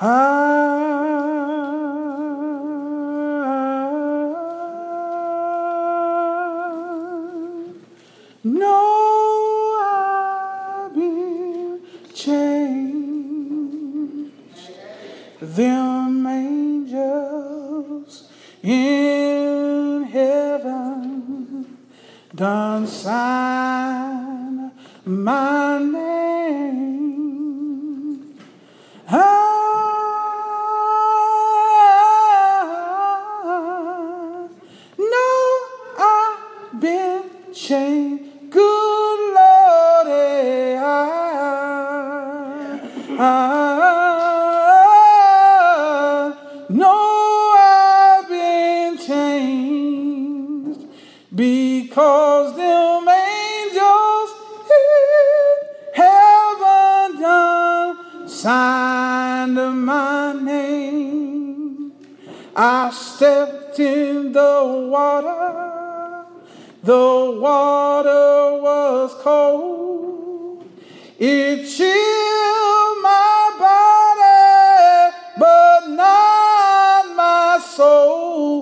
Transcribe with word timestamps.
I 0.00 0.93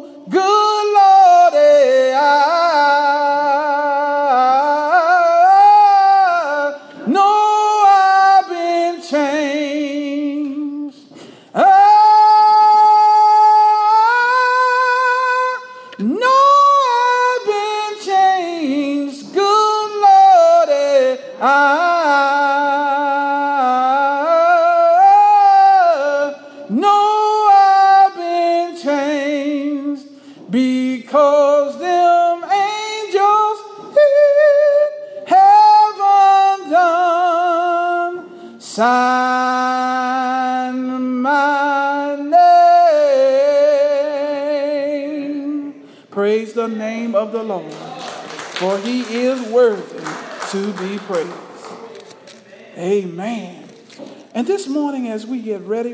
Good 0.02 1.01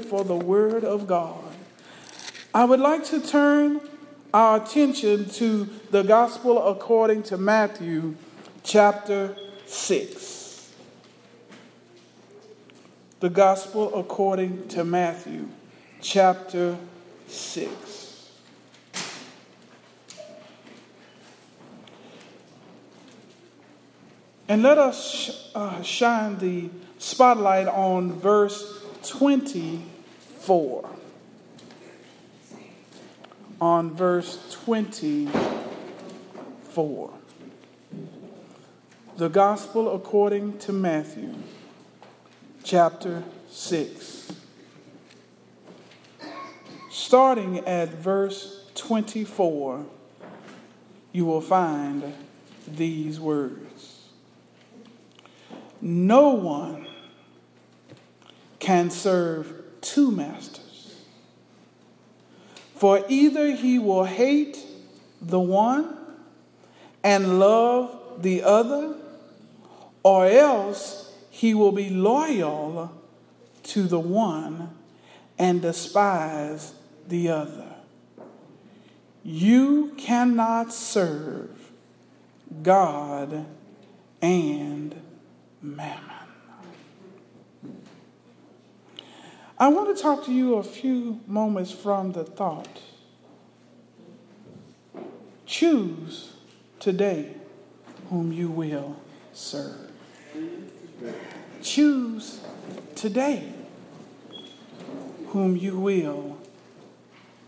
for 0.08 0.24
the 0.24 0.36
Word 0.36 0.84
of 0.84 1.06
God, 1.06 1.44
I 2.54 2.64
would 2.64 2.80
like 2.80 3.04
to 3.06 3.20
turn 3.20 3.80
our 4.32 4.62
attention 4.62 5.28
to 5.30 5.69
the 5.91 6.02
Gospel 6.02 6.66
according 6.66 7.24
to 7.24 7.36
Matthew 7.36 8.16
chapter 8.62 9.36
6. 9.66 10.72
The 13.20 13.28
Gospel 13.28 13.94
according 13.94 14.69
to 14.69 14.84
Matthew 14.84 15.48
chapter 16.00 16.78
6. 17.26 18.30
And 24.50 24.62
let 24.62 24.78
us 24.78 25.50
uh, 25.54 25.82
shine 25.82 26.38
the 26.38 26.70
spotlight 26.98 27.69
on 27.69 28.12
verse 28.12 28.82
24. 30.48 30.88
On 33.60 33.94
verse 33.94 34.59
24. 34.64 37.10
The 39.19 39.28
Gospel 39.28 39.94
according 39.94 40.56
to 40.60 40.72
Matthew, 40.72 41.34
chapter 42.64 43.25
6. 43.50 44.32
Starting 46.91 47.58
at 47.66 47.91
verse 47.91 48.64
24, 48.75 49.84
you 51.12 51.26
will 51.26 51.42
find 51.42 52.14
these 52.66 53.20
words 53.20 54.08
No 55.82 56.31
one 56.31 56.87
can 58.58 58.88
serve 58.88 59.57
two 59.81 60.11
masters, 60.11 60.94
for 62.75 63.05
either 63.09 63.53
he 63.53 63.78
will 63.78 64.05
hate 64.05 64.59
the 65.21 65.41
one 65.41 65.97
and 67.03 67.39
love 67.39 68.22
the 68.22 68.43
other, 68.43 68.94
or 70.03 70.27
else 70.27 71.12
he 71.31 71.55
will 71.55 71.72
be 71.72 71.91
loyal 71.91 72.93
to 73.62 73.83
the 73.84 74.00
one 74.00 74.71
and 75.38 75.62
despise 75.62 76.72
the 77.06 77.28
other. 77.28 77.75
You 79.22 79.94
cannot 79.97 80.72
serve 80.72 81.71
God 82.62 83.44
and 84.22 84.94
mammon. 85.62 86.18
I 89.60 89.66
want 89.69 89.96
to 89.96 90.00
talk 90.00 90.24
to 90.26 90.32
you 90.32 90.54
a 90.54 90.62
few 90.62 91.20
moments 91.26 91.72
from 91.72 92.12
the 92.12 92.22
thought. 92.22 92.80
Choose 95.46 96.32
today 96.78 97.34
whom 98.08 98.32
you 98.32 98.50
will 98.50 98.96
serve. 99.32 99.91
Choose 101.60 102.41
today 102.94 103.52
whom 105.28 105.56
you 105.56 105.76
will 105.76 106.38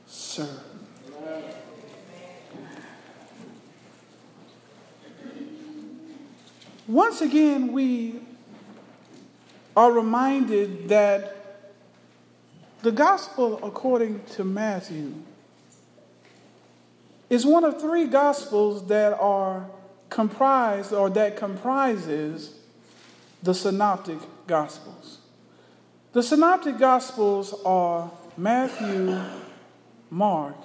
serve. 0.06 0.65
Once 6.88 7.21
again, 7.21 7.72
we 7.72 8.19
are 9.77 9.92
reminded 9.92 10.88
that 10.88 11.40
the 12.82 12.92
gospel 12.92 13.60
according 13.62 14.24
to 14.24 14.44
Matthew 14.44 15.12
is 17.28 17.44
one 17.44 17.65
of 17.65 17.80
three 17.80 18.06
gospels 18.06 18.86
that 18.88 19.12
are 19.21 19.66
comprised 20.09 20.92
or 20.92 21.10
that 21.10 21.36
comprises 21.36 22.59
the 23.42 23.54
synoptic 23.54 24.18
gospels. 24.47 25.18
The 26.12 26.22
synoptic 26.22 26.78
gospels 26.78 27.54
are 27.65 28.10
Matthew, 28.36 29.21
Mark, 30.10 30.56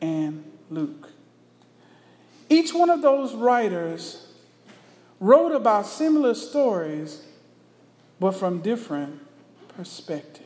and 0.00 0.44
Luke. 0.70 1.10
Each 2.48 2.72
one 2.74 2.90
of 2.90 3.02
those 3.02 3.34
writers 3.34 4.26
wrote 5.20 5.52
about 5.52 5.86
similar 5.86 6.34
stories, 6.34 7.22
but 8.18 8.32
from 8.32 8.60
different 8.60 9.20
perspectives. 9.76 10.45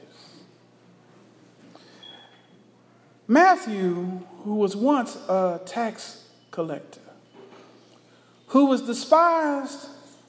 Matthew, 3.30 4.22
who 4.42 4.56
was 4.56 4.74
once 4.74 5.14
a 5.28 5.60
tax 5.64 6.24
collector, 6.50 7.00
who 8.48 8.66
was 8.66 8.82
despised 8.82 9.86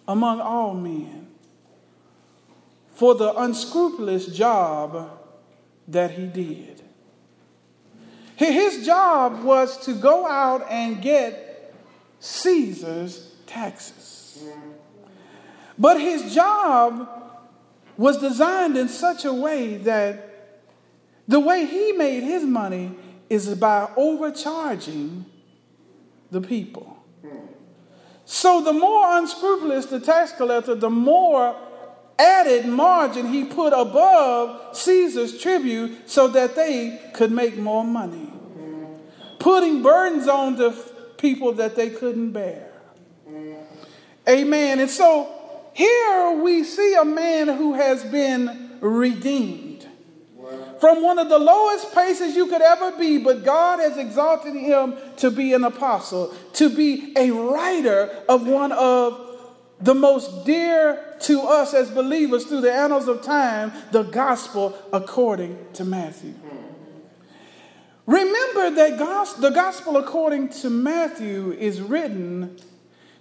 among 0.08 0.40
all 0.40 0.76
men, 0.76 1.26
for 2.94 3.16
the 3.16 3.34
unscrupulous 3.38 4.28
job 4.28 5.18
that 5.88 6.12
he 6.12 6.28
did. 6.28 6.84
His 8.36 8.86
job 8.86 9.44
was 9.44 9.84
to 9.86 9.96
go 9.96 10.28
out 10.28 10.68
and 10.70 11.02
get 11.02 11.74
Caesar's 12.20 13.34
taxes. 13.48 14.44
But 15.76 16.00
his 16.00 16.36
job 16.36 17.10
was 17.98 18.20
designed 18.20 18.78
in 18.78 18.90
such 18.90 19.26
a 19.26 19.34
way 19.34 19.78
that 19.78 20.31
the 21.32 21.40
way 21.40 21.66
he 21.66 21.94
made 21.94 22.24
his 22.24 22.44
money 22.44 22.92
is 23.30 23.56
by 23.56 23.90
overcharging 23.96 25.26
the 26.30 26.42
people. 26.42 26.98
So 28.26 28.62
the 28.62 28.74
more 28.74 29.18
unscrupulous 29.18 29.86
the 29.86 30.02
tax 30.02 30.34
collector, 30.34 30.76
the 30.76 30.90
more 30.90 31.56
added 32.20 32.66
margin 32.66 33.28
he 33.28 33.46
put 33.46 33.74
above 33.74 34.76
Caesar's 34.76 35.42
tribute 35.42 36.10
so 36.10 36.28
that 36.28 36.56
they 36.56 37.00
could 37.14 37.32
make 37.32 37.58
more 37.58 37.86
money, 37.86 38.30
putting 39.40 39.82
burdens 39.82 40.28
on 40.28 40.58
the 40.58 40.72
people 41.18 41.54
that 41.54 41.78
they 41.78 41.90
couldn't 41.90 42.32
bear. 42.32 42.72
Amen. 44.28 44.80
And 44.80 44.90
so 44.90 45.32
here 45.74 46.42
we 46.42 46.66
see 46.66 46.96
a 46.96 47.06
man 47.06 47.48
who 47.48 47.74
has 47.74 48.04
been 48.04 48.78
redeemed 48.82 49.71
from 50.82 51.04
one 51.04 51.20
of 51.20 51.30
the 51.30 51.38
lowest 51.38 51.92
places 51.92 52.36
you 52.36 52.48
could 52.48 52.64
ever 52.64 52.98
be, 52.98 53.20
but 53.20 53.46
God 53.46 53.80
has 53.80 53.98
exalted 53.98 54.56
him 54.56 54.96
to 55.18 55.30
be 55.30 55.54
an 55.54 55.64
apostle, 55.64 56.34
to 56.54 56.76
be 56.76 57.14
a 57.16 57.30
writer 57.30 58.24
of 58.28 58.48
one 58.48 58.72
of 58.72 59.28
the 59.80 59.94
most 59.94 60.44
dear 60.44 61.16
to 61.22 61.42
us 61.42 61.76
as 61.76 61.92
believers 61.92 62.46
through 62.46 62.62
the 62.62 62.74
annals 62.74 63.08
of 63.08 63.22
time, 63.22 63.72
the 63.92 64.02
gospel 64.02 64.76
according 64.92 65.56
to 65.74 65.86
Matthew. 65.86 66.34
Remember 68.08 68.72
that 68.72 68.98
the 69.40 69.52
gospel 69.52 69.98
according 69.98 70.50
to 70.50 70.70
Matthew 70.72 71.52
is 71.52 71.80
written 71.80 72.58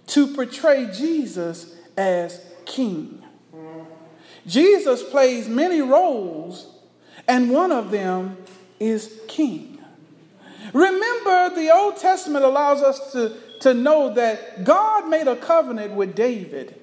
to 0.07 0.27
portray 0.33 0.89
Jesus 0.91 1.75
as 1.95 2.43
king. 2.65 3.23
Jesus 4.47 5.03
plays 5.03 5.47
many 5.47 5.81
roles, 5.81 6.70
and 7.31 7.49
one 7.49 7.71
of 7.71 7.91
them 7.91 8.35
is 8.77 9.21
king. 9.29 9.79
Remember, 10.73 11.55
the 11.55 11.73
Old 11.73 11.95
Testament 11.95 12.43
allows 12.43 12.81
us 12.81 13.13
to, 13.13 13.37
to 13.61 13.73
know 13.73 14.13
that 14.15 14.65
God 14.65 15.07
made 15.07 15.29
a 15.29 15.37
covenant 15.37 15.93
with 15.93 16.13
David 16.13 16.75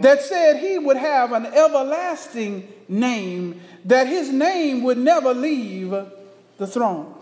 that 0.00 0.20
said 0.20 0.56
he 0.56 0.78
would 0.78 0.96
have 0.96 1.30
an 1.30 1.46
everlasting 1.46 2.66
name, 2.88 3.60
that 3.84 4.08
his 4.08 4.32
name 4.32 4.82
would 4.82 4.98
never 4.98 5.32
leave 5.32 5.90
the 6.58 6.66
throne. 6.66 7.14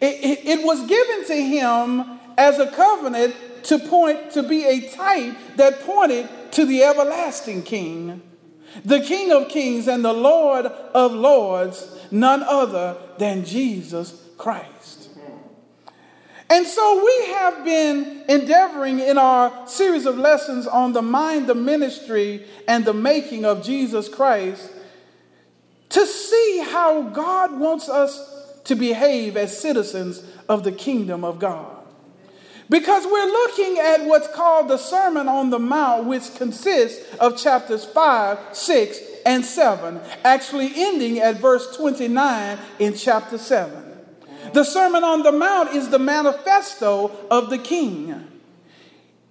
It, 0.00 0.24
it, 0.24 0.58
it 0.58 0.66
was 0.66 0.84
given 0.84 1.24
to 1.26 1.36
him 1.36 2.18
as 2.36 2.58
a 2.58 2.68
covenant 2.72 3.36
to 3.66 3.78
point 3.78 4.32
to 4.32 4.42
be 4.42 4.64
a 4.64 4.88
type 4.90 5.36
that 5.54 5.82
pointed 5.82 6.28
to 6.50 6.64
the 6.64 6.82
everlasting 6.82 7.62
king, 7.62 8.20
the 8.84 9.00
King 9.00 9.32
of 9.32 9.48
kings 9.48 9.88
and 9.88 10.04
the 10.04 10.12
Lord 10.12 10.66
of 10.66 11.12
lords, 11.12 11.98
none 12.10 12.42
other 12.42 12.96
than 13.18 13.44
Jesus 13.44 14.20
Christ. 14.38 15.10
And 16.52 16.66
so 16.66 17.02
we 17.02 17.26
have 17.32 17.64
been 17.64 18.24
endeavoring 18.28 18.98
in 18.98 19.16
our 19.16 19.66
series 19.66 20.04
of 20.04 20.18
lessons 20.18 20.66
on 20.66 20.92
the 20.92 21.00
mind, 21.00 21.46
the 21.46 21.54
ministry, 21.54 22.44
and 22.68 22.84
the 22.84 22.92
making 22.92 23.46
of 23.46 23.64
Jesus 23.64 24.06
Christ 24.06 24.70
to 25.88 26.06
see 26.06 26.64
how 26.68 27.02
God 27.02 27.58
wants 27.58 27.88
us 27.88 28.60
to 28.64 28.74
behave 28.74 29.36
as 29.36 29.58
citizens 29.58 30.22
of 30.48 30.62
the 30.62 30.72
kingdom 30.72 31.24
of 31.24 31.38
God. 31.38 31.81
Because 32.72 33.04
we're 33.04 33.26
looking 33.26 33.78
at 33.80 34.06
what's 34.06 34.28
called 34.28 34.68
the 34.68 34.78
Sermon 34.78 35.28
on 35.28 35.50
the 35.50 35.58
Mount, 35.58 36.06
which 36.06 36.34
consists 36.36 37.14
of 37.16 37.36
chapters 37.36 37.84
5, 37.84 38.38
6, 38.56 38.98
and 39.26 39.44
7, 39.44 40.00
actually 40.24 40.72
ending 40.74 41.18
at 41.18 41.36
verse 41.36 41.76
29 41.76 42.58
in 42.78 42.94
chapter 42.94 43.36
7. 43.36 43.78
The 44.54 44.64
Sermon 44.64 45.04
on 45.04 45.22
the 45.22 45.32
Mount 45.32 45.74
is 45.74 45.90
the 45.90 45.98
manifesto 45.98 47.14
of 47.30 47.50
the 47.50 47.58
king. 47.58 48.26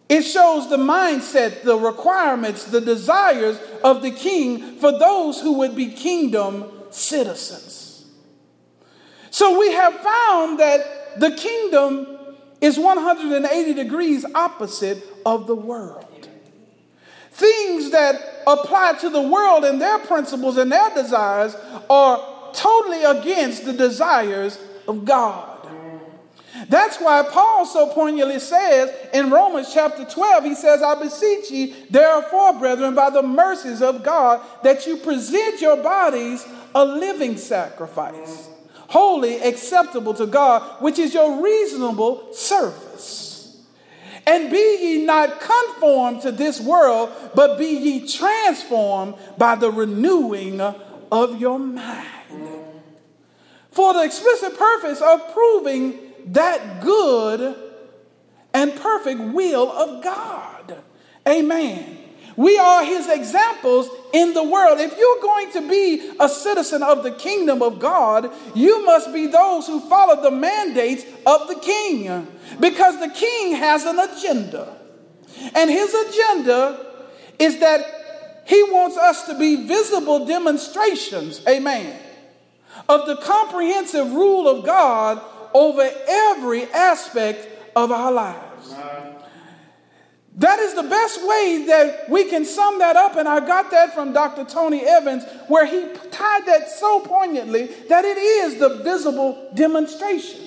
It 0.07 0.21
shows 0.21 0.69
the 0.69 0.77
mindset, 0.77 1.63
the 1.63 1.77
requirements, 1.77 2.65
the 2.65 2.79
desires 2.79 3.59
of 3.83 4.03
the 4.03 4.11
king 4.11 4.77
for 4.77 4.91
those 4.91 5.41
who 5.41 5.53
would 5.53 5.75
be 5.75 5.87
kingdom 5.87 6.71
citizens. 6.91 8.05
So 9.31 9.59
we 9.59 9.71
have 9.71 9.95
found 9.95 10.59
that 10.59 11.19
the 11.19 11.31
kingdom 11.31 12.19
is 12.61 12.77
180 12.77 13.73
degrees 13.73 14.23
opposite 14.35 15.03
of 15.25 15.47
the 15.47 15.55
world. 15.55 16.29
Things 17.31 17.91
that 17.91 18.43
apply 18.45 18.93
to 19.01 19.09
the 19.09 19.21
world 19.21 19.65
and 19.65 19.81
their 19.81 19.97
principles 19.99 20.57
and 20.57 20.71
their 20.71 20.93
desires 20.93 21.55
are 21.89 22.51
totally 22.53 23.03
against 23.03 23.65
the 23.65 23.73
desires 23.73 24.59
of 24.87 25.05
God. 25.05 25.47
That's 26.69 26.97
why 26.97 27.23
Paul 27.23 27.65
so 27.65 27.87
poignantly 27.87 28.39
says 28.39 28.93
in 29.13 29.31
Romans 29.31 29.73
chapter 29.73 30.05
12, 30.05 30.43
he 30.43 30.53
says, 30.53 30.83
I 30.83 31.01
beseech 31.01 31.49
ye, 31.49 31.73
therefore, 31.89 32.59
brethren, 32.59 32.93
by 32.93 33.09
the 33.09 33.23
mercies 33.23 33.81
of 33.81 34.03
God, 34.03 34.41
that 34.63 34.85
you 34.85 34.97
present 34.97 35.61
your 35.61 35.77
bodies 35.77 36.45
a 36.75 36.85
living 36.85 37.37
sacrifice 37.37 38.50
holy, 38.91 39.37
acceptable 39.37 40.13
to 40.13 40.27
God, 40.27 40.81
which 40.81 40.99
is 40.99 41.13
your 41.13 41.41
reasonable 41.41 42.33
service. 42.33 43.57
And 44.27 44.51
be 44.51 44.77
ye 44.81 45.05
not 45.05 45.39
conformed 45.39 46.21
to 46.23 46.31
this 46.31 46.59
world, 46.59 47.09
but 47.33 47.57
be 47.57 47.67
ye 47.67 48.07
transformed 48.07 49.15
by 49.37 49.55
the 49.55 49.71
renewing 49.71 50.59
of 50.59 51.39
your 51.39 51.57
mind. 51.57 52.05
For 53.71 53.93
the 53.93 54.03
explicit 54.03 54.57
purpose 54.57 55.01
of 55.01 55.33
proving 55.33 55.97
that 56.27 56.81
good 56.81 57.55
and 58.53 58.75
perfect 58.75 59.21
will 59.21 59.71
of 59.71 60.03
God. 60.03 60.83
Amen. 61.25 62.00
We 62.37 62.57
are 62.57 62.83
his 62.83 63.09
examples 63.09 63.89
in 64.13 64.33
the 64.33 64.43
world. 64.43 64.79
If 64.79 64.97
you're 64.97 65.21
going 65.21 65.51
to 65.53 65.69
be 65.69 66.11
a 66.19 66.29
citizen 66.29 66.83
of 66.83 67.03
the 67.03 67.11
kingdom 67.11 67.61
of 67.61 67.79
God, 67.79 68.31
you 68.55 68.85
must 68.85 69.13
be 69.13 69.27
those 69.27 69.67
who 69.67 69.79
follow 69.89 70.21
the 70.21 70.31
mandates 70.31 71.03
of 71.25 71.47
the 71.47 71.55
king 71.55 72.27
because 72.59 72.99
the 72.99 73.09
king 73.09 73.55
has 73.55 73.85
an 73.85 73.99
agenda. 73.99 74.77
And 75.55 75.69
his 75.69 75.93
agenda 75.93 76.85
is 77.39 77.59
that 77.59 78.43
he 78.45 78.63
wants 78.63 78.97
us 78.97 79.27
to 79.27 79.37
be 79.37 79.67
visible 79.67 80.25
demonstrations, 80.25 81.45
amen, 81.47 81.99
of 82.87 83.07
the 83.07 83.17
comprehensive 83.17 84.11
rule 84.11 84.47
of 84.47 84.65
God 84.65 85.21
over 85.53 85.89
every 86.07 86.65
aspect 86.71 87.47
of 87.75 87.91
our 87.91 88.11
lives. 88.11 88.75
That 90.37 90.59
is 90.59 90.75
the 90.75 90.83
best 90.83 91.19
way 91.27 91.65
that 91.67 92.09
we 92.09 92.25
can 92.25 92.45
sum 92.45 92.79
that 92.79 92.95
up. 92.95 93.17
And 93.17 93.27
I 93.27 93.45
got 93.45 93.69
that 93.71 93.93
from 93.93 94.13
Dr. 94.13 94.45
Tony 94.45 94.81
Evans, 94.81 95.23
where 95.47 95.65
he 95.65 95.93
tied 96.09 96.45
that 96.45 96.69
so 96.69 97.01
poignantly 97.01 97.65
that 97.89 98.05
it 98.05 98.17
is 98.17 98.57
the 98.57 98.81
visible 98.83 99.51
demonstration. 99.53 100.39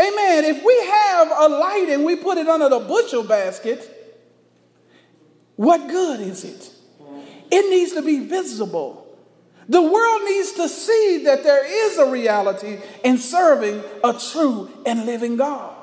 Amen. 0.00 0.44
If 0.44 0.64
we 0.64 0.76
have 0.86 1.30
a 1.30 1.48
light 1.48 1.86
and 1.90 2.04
we 2.04 2.16
put 2.16 2.38
it 2.38 2.48
under 2.48 2.68
the 2.68 2.80
bushel 2.80 3.22
basket, 3.22 3.90
what 5.56 5.86
good 5.88 6.20
is 6.20 6.44
it? 6.44 6.70
It 7.50 7.70
needs 7.70 7.92
to 7.92 8.02
be 8.02 8.26
visible. 8.26 9.06
The 9.68 9.80
world 9.80 10.22
needs 10.24 10.52
to 10.52 10.68
see 10.68 11.22
that 11.24 11.44
there 11.44 11.64
is 11.64 11.98
a 11.98 12.10
reality 12.10 12.78
in 13.04 13.18
serving 13.18 13.82
a 14.02 14.12
true 14.14 14.70
and 14.84 15.06
living 15.06 15.36
God. 15.36 15.73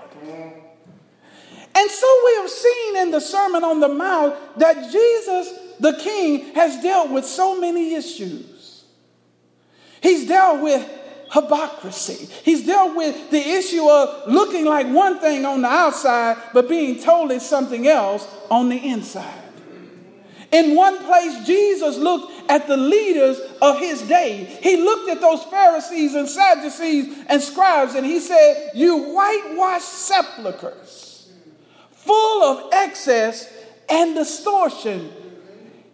And 1.73 1.89
so 1.89 2.21
we 2.25 2.35
have 2.41 2.49
seen 2.49 2.97
in 2.97 3.11
the 3.11 3.21
Sermon 3.21 3.63
on 3.63 3.79
the 3.79 3.87
Mount 3.87 4.35
that 4.59 4.91
Jesus, 4.91 5.53
the 5.79 5.93
King, 5.93 6.53
has 6.53 6.81
dealt 6.81 7.09
with 7.09 7.25
so 7.25 7.59
many 7.59 7.95
issues. 7.95 8.83
He's 10.01 10.27
dealt 10.27 10.61
with 10.61 10.89
hypocrisy. 11.31 12.25
He's 12.43 12.65
dealt 12.65 12.95
with 12.95 13.31
the 13.31 13.39
issue 13.39 13.87
of 13.87 14.27
looking 14.27 14.65
like 14.65 14.87
one 14.87 15.19
thing 15.19 15.45
on 15.45 15.61
the 15.61 15.69
outside, 15.69 16.37
but 16.53 16.67
being 16.67 17.01
totally 17.01 17.39
something 17.39 17.87
else 17.87 18.27
on 18.49 18.67
the 18.69 18.77
inside. 18.77 19.37
In 20.51 20.75
one 20.75 20.97
place, 21.05 21.45
Jesus 21.45 21.97
looked 21.97 22.49
at 22.49 22.67
the 22.67 22.75
leaders 22.75 23.39
of 23.61 23.79
his 23.79 24.01
day. 24.01 24.43
He 24.61 24.75
looked 24.75 25.09
at 25.09 25.21
those 25.21 25.43
Pharisees 25.45 26.13
and 26.15 26.27
Sadducees 26.27 27.23
and 27.27 27.41
scribes, 27.41 27.95
and 27.95 28.05
he 28.05 28.19
said, 28.19 28.71
You 28.75 29.13
whitewashed 29.13 29.87
sepulchres 29.87 31.10
full 32.05 32.43
of 32.43 32.69
excess 32.73 33.51
and 33.89 34.15
distortion. 34.15 35.11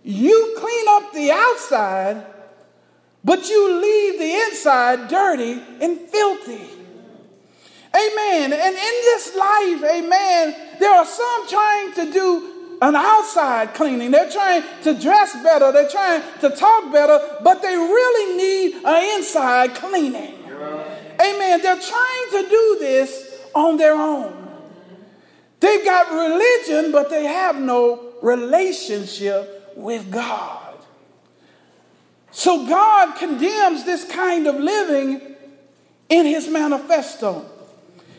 you 0.04 0.56
clean 0.58 0.86
up 0.90 1.12
the 1.14 1.32
outside, 1.32 2.26
but 3.24 3.50
you 3.50 3.82
leave 3.82 4.20
the 4.20 4.34
inside 4.46 5.10
dirty 5.10 5.62
and 5.82 6.00
filthy. 6.00 6.70
Amen. 7.96 8.54
And 8.54 8.76
in 8.76 8.96
this 9.10 9.36
life, 9.36 9.84
amen, 9.84 10.56
there 10.80 10.94
are 10.94 11.06
some 11.06 11.48
trying 11.48 11.94
to 11.94 12.12
do 12.12 12.78
an 12.82 12.96
outside 12.96 13.74
cleaning. 13.74 14.12
They're 14.12 14.30
trying 14.30 14.64
to 14.84 14.94
dress 14.94 15.34
better. 15.42 15.72
They're 15.72 15.90
trying 15.90 16.22
to 16.42 16.50
talk 16.52 16.92
better, 16.92 17.20
but 17.44 17.62
they 17.62 17.76
really 17.76 18.38
need 18.38 18.76
an 18.86 19.18
inside 19.18 19.74
cleaning. 19.76 20.36
Amen. 21.20 21.62
They're 21.62 21.82
trying 21.82 22.28
to 22.32 22.50
do 22.50 22.78
this 22.80 23.42
on 23.56 23.78
their 23.78 23.96
own. 23.96 24.37
They've 25.60 25.84
got 25.84 26.12
religion, 26.12 26.92
but 26.92 27.10
they 27.10 27.26
have 27.26 27.60
no 27.60 28.14
relationship 28.22 29.74
with 29.76 30.12
God. 30.12 30.76
So 32.32 32.68
God 32.68 33.16
condemns 33.18 33.84
this 33.84 34.04
kind 34.04 34.48
of 34.48 34.56
living 34.56 35.36
in 36.10 36.26
his 36.26 36.48
manifesto. 36.48 37.46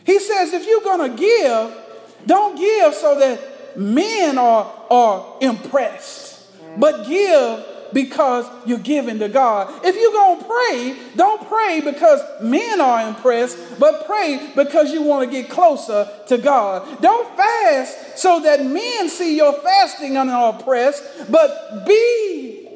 He 0.05 0.19
says, 0.19 0.53
if 0.53 0.67
you're 0.67 0.81
going 0.81 1.11
to 1.11 1.17
give, 1.17 1.77
don't 2.25 2.57
give 2.57 2.93
so 2.93 3.17
that 3.19 3.77
men 3.77 4.37
are, 4.37 4.71
are 4.89 5.37
impressed, 5.39 6.45
but 6.77 7.07
give 7.07 7.65
because 7.93 8.45
you're 8.65 8.79
giving 8.79 9.19
to 9.19 9.29
God. 9.29 9.85
If 9.85 9.95
you're 9.95 10.11
going 10.11 10.39
to 10.39 10.45
pray, 10.45 10.97
don't 11.15 11.47
pray 11.47 11.81
because 11.81 12.21
men 12.41 12.81
are 12.81 13.07
impressed, 13.07 13.57
but 13.79 14.05
pray 14.05 14.51
because 14.55 14.91
you 14.91 15.01
want 15.03 15.29
to 15.29 15.41
get 15.41 15.49
closer 15.49 16.09
to 16.27 16.37
God. 16.37 17.01
Don't 17.01 17.35
fast 17.35 18.17
so 18.17 18.41
that 18.41 18.65
men 18.65 19.09
see 19.09 19.37
your 19.37 19.53
fasting 19.53 20.17
and 20.17 20.29
are 20.29 20.59
oppressed, 20.59 21.31
but 21.31 21.85
be 21.85 22.69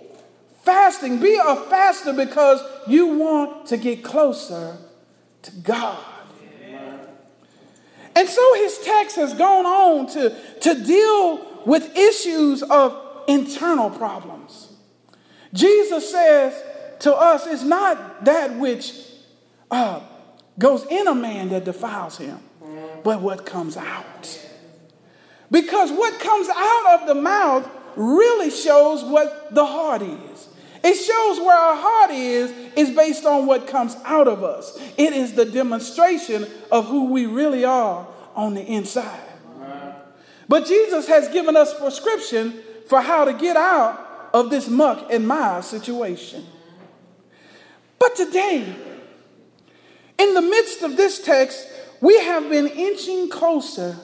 fasting. 0.62 1.20
Be 1.20 1.36
a 1.36 1.56
faster 1.56 2.14
because 2.14 2.62
you 2.88 3.18
want 3.18 3.68
to 3.68 3.78
get 3.78 4.04
closer 4.04 4.78
to 5.44 5.52
God. 5.58 6.04
And 8.16 8.30
so 8.30 8.54
his 8.56 8.78
text 8.80 9.16
has 9.16 9.34
gone 9.34 9.66
on 9.66 10.08
to, 10.14 10.36
to 10.62 10.84
deal 10.84 11.64
with 11.66 11.96
issues 11.98 12.62
of 12.64 13.00
internal 13.28 13.90
problems. 13.90 14.73
Jesus 15.54 16.12
says 16.12 16.62
to 17.00 17.16
us, 17.16 17.46
it's 17.48 17.64
not 17.64 18.26
that 18.26 18.58
which 18.58 18.94
uh, 19.70 20.02
goes 20.58 20.86
in 20.90 21.08
a 21.08 21.16
man 21.16 21.50
that 21.50 21.64
defiles 21.64 22.18
him, 22.18 22.40
but 23.04 23.22
what 23.22 23.46
comes 23.46 23.78
out. 23.78 24.40
Because 25.52 25.92
what 25.92 26.20
comes 26.20 26.50
out 26.50 27.02
of 27.02 27.08
the 27.08 27.16
mouth 27.16 27.70
really 27.96 28.50
shows 28.50 29.04
what 29.04 29.54
the 29.54 29.66
heart 29.66 30.02
is. 30.02 30.50
It 30.84 30.96
shows 30.96 31.40
where 31.40 31.56
our 31.56 31.76
heart 31.78 32.12
is, 32.12 32.52
is 32.76 32.90
based 32.96 33.26
on 33.26 33.46
what 33.46 33.68
comes 33.68 33.96
out 34.04 34.28
of 34.28 34.44
us. 34.44 34.78
It 34.98 35.14
is 35.14 35.34
the 35.34 35.46
demonstration 35.46 36.48
of 36.72 36.88
who 36.88 37.06
we 37.06 37.26
really 37.26 37.64
are 37.64 38.08
on 38.36 38.56
the 38.56 38.64
inside. 38.64 39.22
But 40.50 40.66
Jesus 40.66 41.08
has 41.08 41.30
given 41.30 41.56
us 41.56 41.78
prescription 41.80 42.60
for 42.88 43.00
how 43.02 43.26
to 43.26 43.34
get 43.34 43.56
out 43.56 44.13
of 44.34 44.50
this 44.50 44.68
muck 44.68 45.12
in 45.12 45.26
my 45.26 45.62
situation. 45.62 46.46
But 48.00 48.16
today, 48.16 48.76
in 50.18 50.34
the 50.34 50.42
midst 50.42 50.82
of 50.82 50.98
this 50.98 51.24
text, 51.24 51.68
we 52.02 52.20
have 52.20 52.50
been 52.50 52.68
inching 52.68 53.30
closer 53.30 53.98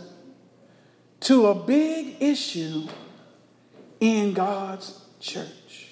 to 1.21 1.47
a 1.47 1.55
big 1.55 2.15
issue 2.21 2.87
in 3.99 4.33
God's 4.33 5.01
church. 5.19 5.87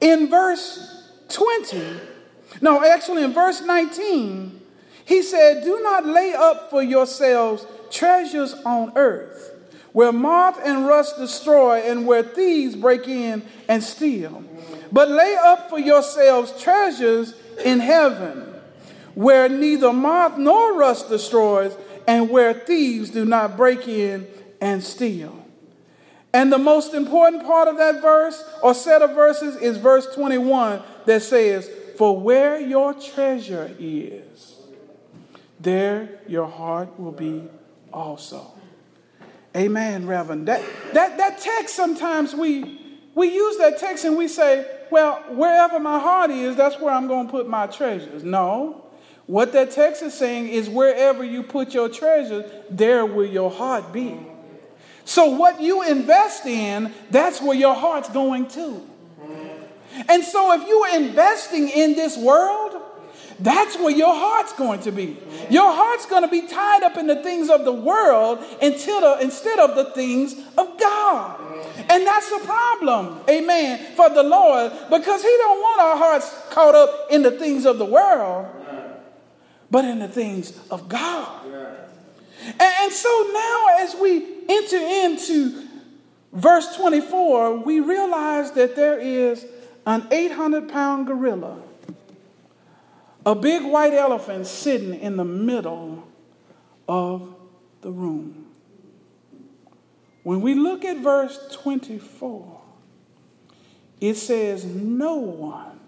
In 0.00 0.28
verse 0.28 1.10
20, 1.28 2.00
no, 2.60 2.84
actually 2.84 3.24
in 3.24 3.32
verse 3.32 3.60
19, 3.60 4.60
he 5.04 5.22
said, 5.22 5.64
Do 5.64 5.80
not 5.82 6.06
lay 6.06 6.32
up 6.34 6.70
for 6.70 6.82
yourselves 6.82 7.66
treasures 7.90 8.54
on 8.64 8.92
earth, 8.96 9.57
where 9.98 10.12
moth 10.12 10.60
and 10.64 10.86
rust 10.86 11.16
destroy, 11.18 11.80
and 11.80 12.06
where 12.06 12.22
thieves 12.22 12.76
break 12.76 13.08
in 13.08 13.42
and 13.66 13.82
steal. 13.82 14.44
But 14.92 15.10
lay 15.10 15.36
up 15.42 15.68
for 15.68 15.80
yourselves 15.80 16.52
treasures 16.62 17.34
in 17.64 17.80
heaven, 17.80 18.54
where 19.16 19.48
neither 19.48 19.92
moth 19.92 20.38
nor 20.38 20.78
rust 20.78 21.08
destroys, 21.08 21.76
and 22.06 22.30
where 22.30 22.54
thieves 22.54 23.10
do 23.10 23.24
not 23.24 23.56
break 23.56 23.88
in 23.88 24.28
and 24.60 24.84
steal. 24.84 25.44
And 26.32 26.52
the 26.52 26.58
most 26.58 26.94
important 26.94 27.44
part 27.44 27.66
of 27.66 27.76
that 27.78 28.00
verse 28.00 28.40
or 28.62 28.74
set 28.74 29.02
of 29.02 29.16
verses 29.16 29.56
is 29.56 29.78
verse 29.78 30.06
21 30.14 30.80
that 31.06 31.22
says, 31.22 31.68
For 31.96 32.16
where 32.16 32.60
your 32.60 32.94
treasure 32.94 33.74
is, 33.80 34.58
there 35.58 36.20
your 36.28 36.46
heart 36.46 37.00
will 37.00 37.10
be 37.10 37.48
also. 37.92 38.52
Amen, 39.58 40.06
Reverend. 40.06 40.46
That, 40.46 40.62
that, 40.94 41.18
that 41.18 41.40
text 41.40 41.74
sometimes 41.74 42.32
we, 42.32 42.80
we 43.16 43.34
use 43.34 43.56
that 43.58 43.78
text 43.78 44.04
and 44.04 44.16
we 44.16 44.28
say, 44.28 44.64
well, 44.90 45.16
wherever 45.30 45.80
my 45.80 45.98
heart 45.98 46.30
is, 46.30 46.54
that's 46.54 46.78
where 46.78 46.94
I'm 46.94 47.08
going 47.08 47.26
to 47.26 47.30
put 47.30 47.48
my 47.48 47.66
treasures. 47.66 48.22
No. 48.22 48.86
What 49.26 49.52
that 49.52 49.72
text 49.72 50.02
is 50.02 50.14
saying 50.14 50.48
is 50.48 50.68
wherever 50.70 51.24
you 51.24 51.42
put 51.42 51.74
your 51.74 51.88
treasures, 51.88 52.50
there 52.70 53.04
will 53.04 53.26
your 53.26 53.50
heart 53.50 53.92
be. 53.92 54.16
So, 55.04 55.30
what 55.30 55.60
you 55.60 55.82
invest 55.82 56.46
in, 56.46 56.94
that's 57.10 57.42
where 57.42 57.56
your 57.56 57.74
heart's 57.74 58.10
going 58.10 58.46
to. 58.48 58.86
And 60.08 60.22
so, 60.22 60.52
if 60.52 60.68
you 60.68 60.78
are 60.80 60.96
investing 60.96 61.68
in 61.68 61.94
this 61.94 62.16
world, 62.16 62.80
that's 63.38 63.76
where 63.76 63.90
your 63.90 64.14
heart's 64.14 64.52
going 64.54 64.80
to 64.80 64.90
be. 64.90 65.16
Your 65.48 65.72
heart's 65.72 66.06
going 66.06 66.22
to 66.22 66.28
be 66.28 66.48
tied 66.48 66.82
up 66.82 66.96
in 66.96 67.06
the 67.06 67.22
things 67.22 67.48
of 67.50 67.64
the 67.64 67.72
world 67.72 68.40
until 68.60 69.00
the, 69.00 69.22
instead 69.22 69.58
of 69.58 69.76
the 69.76 69.92
things 69.92 70.34
of 70.56 70.78
God. 70.78 71.40
And 71.88 72.06
that's 72.06 72.30
a 72.32 72.40
problem, 72.40 73.20
amen, 73.28 73.94
for 73.94 74.08
the 74.10 74.22
Lord 74.22 74.72
because 74.90 75.22
He 75.22 75.34
don't 75.38 75.60
want 75.60 75.80
our 75.80 75.96
hearts 75.96 76.34
caught 76.50 76.74
up 76.74 77.06
in 77.10 77.22
the 77.22 77.30
things 77.30 77.64
of 77.64 77.78
the 77.78 77.84
world, 77.84 78.46
but 79.70 79.84
in 79.84 80.00
the 80.00 80.08
things 80.08 80.58
of 80.70 80.88
God. 80.88 81.46
And, 82.42 82.60
and 82.60 82.92
so 82.92 83.30
now, 83.32 83.66
as 83.80 83.96
we 83.96 84.24
enter 84.48 84.76
into 84.76 85.68
verse 86.32 86.76
24, 86.76 87.58
we 87.58 87.80
realize 87.80 88.52
that 88.52 88.76
there 88.76 88.98
is 88.98 89.46
an 89.86 90.06
800 90.10 90.68
pound 90.68 91.06
gorilla, 91.06 91.60
a 93.26 93.34
big 93.34 93.64
white 93.64 93.94
elephant 93.94 94.46
sitting 94.46 94.94
in 94.94 95.16
the 95.16 95.24
middle 95.24 96.06
of 96.88 97.34
the 97.80 97.90
room. 97.90 98.46
When 100.22 100.40
we 100.40 100.54
look 100.54 100.84
at 100.84 100.98
verse 100.98 101.38
24, 101.52 102.60
it 104.00 104.14
says, 104.14 104.64
No 104.64 105.16
one. 105.16 105.80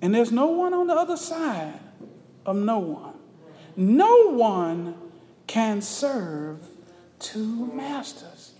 And 0.00 0.14
there's 0.14 0.32
no 0.32 0.46
one 0.46 0.74
on 0.74 0.88
the 0.88 0.94
other 0.94 1.16
side 1.16 1.78
of 2.44 2.56
no 2.56 2.78
one. 2.78 3.14
No 3.76 4.30
one 4.30 4.94
can 5.46 5.80
serve 5.80 6.66
two 7.18 7.66
masters. 7.72 8.52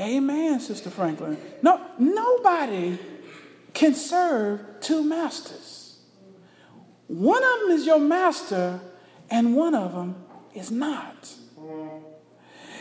Amen, 0.00 0.60
Sister 0.60 0.90
Franklin. 0.90 1.36
No, 1.60 1.84
nobody 1.98 2.98
can 3.74 3.94
serve 3.94 4.60
two 4.80 5.02
masters. 5.02 5.98
One 7.06 7.42
of 7.42 7.60
them 7.60 7.70
is 7.70 7.86
your 7.86 7.98
master, 7.98 8.80
and 9.30 9.56
one 9.56 9.74
of 9.74 9.92
them 9.92 10.16
is 10.54 10.70
not. 10.70 11.34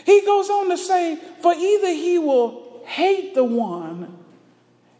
He 0.05 0.21
goes 0.25 0.49
on 0.49 0.69
to 0.69 0.77
say, 0.77 1.17
For 1.41 1.53
either 1.53 1.89
he 1.89 2.17
will 2.17 2.83
hate 2.85 3.35
the 3.35 3.43
one 3.43 4.17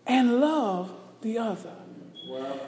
and 0.05 0.41
love 0.41 0.91
the 1.21 1.37
other. 1.37 1.75
Wow. 2.27 2.59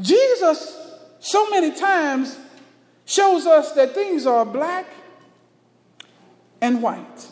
Jesus, 0.00 0.98
so 1.20 1.48
many 1.50 1.74
times, 1.74 2.38
shows 3.06 3.46
us 3.46 3.72
that 3.72 3.94
things 3.94 4.26
are 4.26 4.44
black 4.44 4.86
and 6.60 6.82
white. 6.82 7.28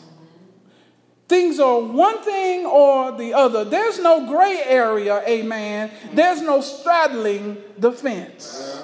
Things 1.27 1.59
are 1.59 1.79
one 1.79 2.21
thing 2.21 2.65
or 2.65 3.11
the 3.17 3.33
other. 3.33 3.63
There's 3.63 3.99
no 3.99 4.27
gray 4.27 4.61
area, 4.65 5.23
amen. 5.27 5.91
There's 6.13 6.41
no 6.41 6.61
straddling 6.61 7.57
the 7.77 7.91
fence. 7.91 8.83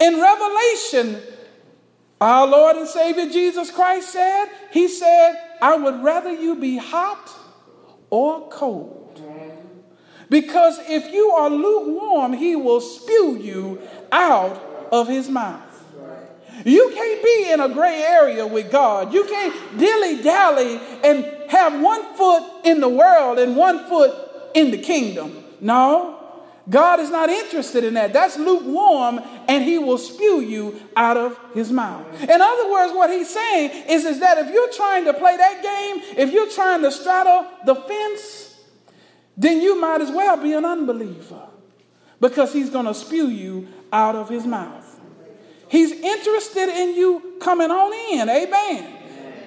In 0.00 0.20
Revelation, 0.20 1.22
our 2.20 2.46
Lord 2.46 2.76
and 2.76 2.88
Savior 2.88 3.28
Jesus 3.28 3.70
Christ 3.70 4.12
said, 4.12 4.46
He 4.70 4.88
said, 4.88 5.36
I 5.60 5.76
would 5.76 6.02
rather 6.02 6.32
you 6.32 6.56
be 6.56 6.76
hot 6.76 7.30
or 8.10 8.48
cold. 8.48 9.22
Because 10.28 10.78
if 10.88 11.12
you 11.12 11.30
are 11.30 11.50
lukewarm, 11.50 12.32
He 12.32 12.56
will 12.56 12.80
spew 12.80 13.36
you 13.36 13.80
out 14.10 14.88
of 14.90 15.08
His 15.08 15.28
mouth. 15.28 15.62
You 16.64 16.92
can't 16.94 17.22
be 17.22 17.50
in 17.52 17.60
a 17.60 17.68
gray 17.68 18.02
area 18.02 18.46
with 18.46 18.70
God. 18.70 19.12
You 19.12 19.24
can't 19.24 19.78
dilly 19.78 20.22
dally 20.22 20.80
and 21.02 21.43
have 21.70 21.80
one 21.80 22.14
foot 22.14 22.42
in 22.64 22.80
the 22.80 22.88
world 22.88 23.38
and 23.38 23.56
one 23.56 23.86
foot 23.88 24.14
in 24.54 24.70
the 24.70 24.78
kingdom. 24.78 25.44
No, 25.60 26.24
God 26.68 27.00
is 27.00 27.10
not 27.10 27.28
interested 27.28 27.84
in 27.84 27.94
that. 27.94 28.12
That's 28.12 28.38
lukewarm, 28.38 29.20
and 29.48 29.62
He 29.64 29.78
will 29.78 29.98
spew 29.98 30.40
you 30.40 30.80
out 30.96 31.16
of 31.16 31.38
His 31.52 31.70
mouth. 31.70 32.06
In 32.22 32.40
other 32.40 32.70
words, 32.70 32.92
what 32.94 33.10
He's 33.10 33.32
saying 33.32 33.88
is, 33.88 34.04
is 34.04 34.20
that 34.20 34.38
if 34.38 34.52
you're 34.52 34.72
trying 34.72 35.04
to 35.04 35.12
play 35.12 35.36
that 35.36 35.62
game, 35.62 36.18
if 36.18 36.32
you're 36.32 36.50
trying 36.50 36.82
to 36.82 36.90
straddle 36.90 37.46
the 37.66 37.74
fence, 37.74 38.58
then 39.36 39.60
you 39.60 39.80
might 39.80 40.00
as 40.00 40.10
well 40.10 40.36
be 40.36 40.52
an 40.54 40.64
unbeliever 40.64 41.48
because 42.20 42.52
He's 42.52 42.70
going 42.70 42.86
to 42.86 42.94
spew 42.94 43.28
you 43.28 43.68
out 43.92 44.14
of 44.14 44.28
His 44.28 44.46
mouth. 44.46 44.82
He's 45.68 45.92
interested 45.92 46.68
in 46.68 46.94
you 46.94 47.36
coming 47.40 47.70
on 47.70 47.92
in, 48.12 48.28
amen. 48.28 48.93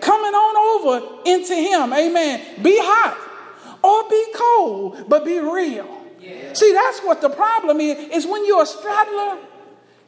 Coming 0.02 0.34
on 0.34 0.92
over 0.92 1.30
into 1.30 1.54
Him, 1.54 1.94
amen. 1.94 2.62
Be 2.64 2.78
hot 2.80 3.18
or 3.84 4.10
be 4.10 4.26
cold, 4.34 5.06
but 5.08 5.26
be 5.26 5.40
real. 5.40 5.94
See, 6.54 6.74
that's 6.74 7.00
what 7.02 7.22
the 7.22 7.30
problem 7.30 7.80
is, 7.80 7.98
is 8.10 8.28
when 8.28 8.46
you're 8.46 8.64
a 8.64 8.66
straddler, 8.66 9.38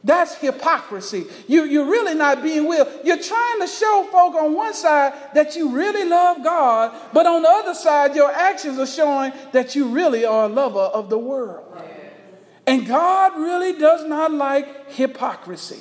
that's 0.02 0.34
hypocrisy. 0.34 1.26
You, 1.46 1.64
you're 1.64 1.84
really 1.84 2.14
not 2.14 2.42
being 2.42 2.68
real. 2.68 2.88
You're 3.04 3.22
trying 3.22 3.60
to 3.60 3.66
show 3.66 4.08
folk 4.10 4.34
on 4.34 4.54
one 4.54 4.74
side 4.74 5.12
that 5.34 5.56
you 5.56 5.70
really 5.70 6.08
love 6.08 6.42
God, 6.42 6.94
but 7.12 7.26
on 7.26 7.42
the 7.42 7.48
other 7.48 7.74
side, 7.74 8.16
your 8.16 8.30
actions 8.32 8.78
are 8.78 8.86
showing 8.86 9.32
that 9.52 9.74
you 9.74 9.88
really 9.88 10.24
are 10.24 10.44
a 10.44 10.48
lover 10.48 10.78
of 10.78 11.10
the 11.10 11.18
world. 11.18 11.66
And 12.66 12.86
God 12.86 13.36
really 13.36 13.78
does 13.78 14.06
not 14.06 14.32
like 14.32 14.90
hypocrisy. 14.90 15.80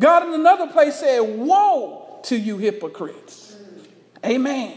God 0.00 0.26
in 0.26 0.34
another 0.34 0.66
place 0.66 0.96
said, 0.96 1.20
Woe 1.20 2.03
to 2.24 2.36
you 2.36 2.58
hypocrites. 2.58 3.56
Amen. 4.24 4.76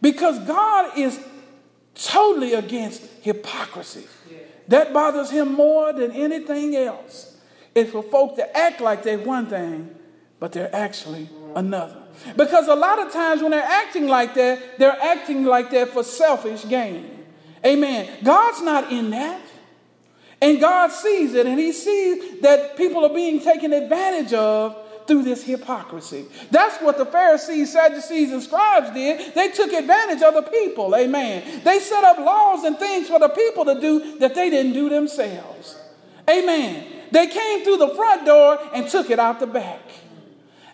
Because 0.00 0.38
God 0.40 0.98
is 0.98 1.18
totally 1.94 2.54
against 2.54 3.02
hypocrisy. 3.22 4.06
That 4.68 4.92
bothers 4.92 5.30
him 5.30 5.52
more 5.52 5.92
than 5.92 6.12
anything 6.12 6.76
else. 6.76 7.36
It's 7.74 7.90
for 7.90 8.02
folk 8.02 8.36
to 8.36 8.56
act 8.56 8.80
like 8.80 9.02
they're 9.02 9.18
one 9.18 9.46
thing, 9.46 9.94
but 10.38 10.52
they're 10.52 10.74
actually 10.74 11.28
another. 11.54 12.02
Because 12.36 12.68
a 12.68 12.74
lot 12.74 12.98
of 13.04 13.12
times 13.12 13.42
when 13.42 13.50
they're 13.50 13.62
acting 13.62 14.08
like 14.08 14.34
that, 14.34 14.78
they're 14.78 15.00
acting 15.00 15.44
like 15.44 15.70
that 15.70 15.90
for 15.90 16.04
selfish 16.04 16.68
gain. 16.68 17.24
Amen. 17.64 18.08
God's 18.22 18.62
not 18.62 18.92
in 18.92 19.10
that. 19.10 19.40
And 20.40 20.60
God 20.60 20.90
sees 20.90 21.34
it, 21.34 21.46
and 21.46 21.58
He 21.58 21.72
sees 21.72 22.40
that 22.40 22.76
people 22.76 23.04
are 23.04 23.14
being 23.14 23.40
taken 23.40 23.72
advantage 23.72 24.32
of 24.32 24.76
through 25.06 25.22
this 25.22 25.44
hypocrisy. 25.44 26.26
That's 26.50 26.80
what 26.82 26.98
the 26.98 27.06
Pharisees, 27.06 27.72
Sadducees, 27.72 28.32
and 28.32 28.42
scribes 28.42 28.90
did. 28.90 29.34
They 29.34 29.50
took 29.50 29.72
advantage 29.72 30.22
of 30.22 30.34
the 30.34 30.42
people. 30.42 30.94
Amen. 30.94 31.62
They 31.64 31.78
set 31.78 32.04
up 32.04 32.18
laws 32.18 32.64
and 32.64 32.78
things 32.78 33.08
for 33.08 33.18
the 33.18 33.28
people 33.28 33.64
to 33.66 33.80
do 33.80 34.18
that 34.18 34.34
they 34.34 34.50
didn't 34.50 34.72
do 34.72 34.88
themselves. 34.88 35.78
Amen. 36.28 36.86
They 37.10 37.26
came 37.26 37.64
through 37.64 37.78
the 37.78 37.94
front 37.94 38.24
door 38.26 38.58
and 38.74 38.88
took 38.88 39.10
it 39.10 39.18
out 39.18 39.40
the 39.40 39.46
back. 39.46 39.80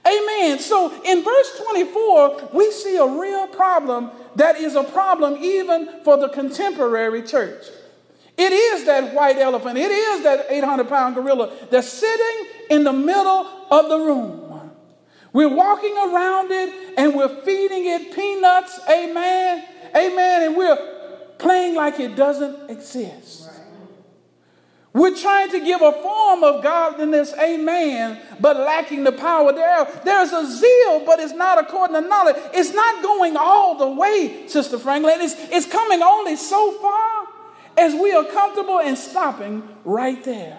Amen. 0.07 0.59
So 0.59 0.93
in 1.05 1.23
verse 1.23 1.61
24, 1.71 2.51
we 2.53 2.71
see 2.71 2.97
a 2.97 3.07
real 3.07 3.47
problem 3.49 4.11
that 4.37 4.57
is 4.57 4.75
a 4.75 4.85
problem 4.85 5.43
even 5.43 6.03
for 6.05 6.17
the 6.17 6.29
contemporary 6.29 7.23
church. 7.23 7.65
It 8.39 8.53
is 8.53 8.85
that 8.87 9.13
white 9.13 9.37
elephant. 9.37 9.77
It 9.77 9.91
is 9.91 10.23
that 10.23 10.47
800 10.49 10.89
pound 10.89 11.17
gorilla 11.17 11.53
that's 11.71 11.89
sitting 11.89 12.47
in 12.71 12.85
the 12.85 12.93
middle 12.93 13.47
of 13.71 13.89
the 13.89 13.99
room. 13.99 14.49
We're 15.33 15.55
walking 15.55 15.97
around 15.97 16.51
it 16.53 16.95
and 16.97 17.15
we're 17.15 17.43
feeding 17.43 17.87
it 17.87 18.15
peanuts. 18.15 18.81
Amen. 18.89 19.65
Amen. 19.95 20.43
And 20.43 20.57
we're 20.57 20.79
playing 21.39 21.75
like 21.75 21.99
it 22.01 22.17
doesn't 22.17 22.71
exist. 22.71 23.49
We're 24.93 25.17
trying 25.17 25.51
to 25.51 25.61
give 25.61 25.83
a 25.83 25.93
form 25.93 26.43
of 26.43 26.63
godliness, 26.63 27.33
amen, 27.39 28.21
but 28.41 28.57
lacking 28.57 29.05
the 29.05 29.13
power 29.13 29.53
thereof. 29.53 30.01
There's 30.05 30.33
a 30.33 30.45
zeal, 30.45 31.05
but 31.05 31.21
it's 31.21 31.35
not 31.35 31.59
according 31.59 31.95
to 31.95 32.09
knowledge. 32.09 32.37
It's 32.55 32.73
not 32.73 33.03
going 33.03 33.37
all 33.37 33.77
the 33.77 33.91
way, 33.91 34.49
Sister 34.49 34.79
Franklin. 34.79 35.21
It's, 35.21 35.37
it's 35.53 35.67
coming 35.67 36.03
only 36.03 36.35
so 36.37 36.73
far 36.81 37.18
as 37.79 37.95
we 37.95 38.13
are 38.13 38.25
comfortable 38.25 38.81
in 38.81 38.97
stopping 38.97 39.63
right 39.85 40.23
there. 40.25 40.59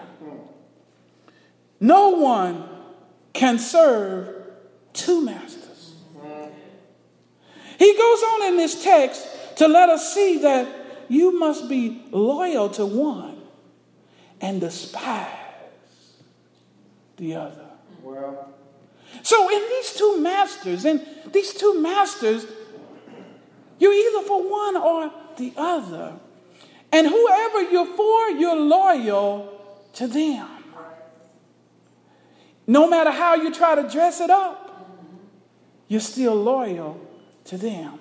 No 1.78 2.10
one 2.10 2.68
can 3.32 3.58
serve 3.58 4.46
two 4.92 5.24
masters. 5.24 5.94
He 7.78 7.96
goes 7.96 8.22
on 8.22 8.48
in 8.48 8.56
this 8.56 8.82
text 8.82 9.26
to 9.56 9.68
let 9.68 9.88
us 9.88 10.14
see 10.14 10.38
that 10.38 10.68
you 11.08 11.38
must 11.38 11.68
be 11.68 12.02
loyal 12.10 12.68
to 12.70 12.86
one 12.86 13.40
and 14.40 14.60
despise 14.60 15.26
the 17.16 17.36
other. 17.36 17.66
Well. 18.02 18.54
So, 19.22 19.50
in 19.50 19.60
these 19.68 19.94
two 19.94 20.20
masters, 20.20 20.84
in 20.84 21.04
these 21.32 21.52
two 21.52 21.80
masters, 21.80 22.46
you're 23.78 23.92
either 23.92 24.26
for 24.26 24.48
one 24.48 24.76
or 24.76 25.10
the 25.36 25.52
other. 25.56 26.14
And 26.92 27.06
whoever 27.06 27.62
you're 27.70 27.86
for, 27.86 28.30
you're 28.30 28.56
loyal 28.56 29.60
to 29.94 30.06
them. 30.06 30.48
No 32.66 32.88
matter 32.88 33.10
how 33.10 33.34
you 33.34 33.52
try 33.52 33.74
to 33.74 33.88
dress 33.88 34.20
it 34.20 34.30
up, 34.30 34.66
you're 35.88 36.00
still 36.00 36.34
loyal 36.34 37.00
to 37.44 37.58
them. 37.58 37.98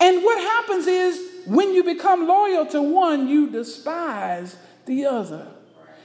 And 0.00 0.22
what 0.22 0.38
happens 0.38 0.86
is 0.86 1.46
when 1.46 1.74
you 1.74 1.82
become 1.82 2.28
loyal 2.28 2.66
to 2.66 2.80
one, 2.80 3.28
you 3.28 3.50
despise 3.50 4.56
the 4.86 5.06
other. 5.06 5.48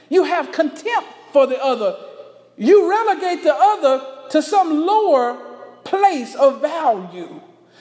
You 0.08 0.24
have 0.24 0.52
contempt 0.52 1.08
for 1.32 1.46
the 1.46 1.62
other. 1.62 1.96
You 2.56 2.90
relegate 2.90 3.44
the 3.44 3.54
other 3.54 4.28
to 4.30 4.42
some 4.42 4.84
lower 4.84 5.38
place 5.84 6.34
of 6.34 6.60
value, 6.60 7.40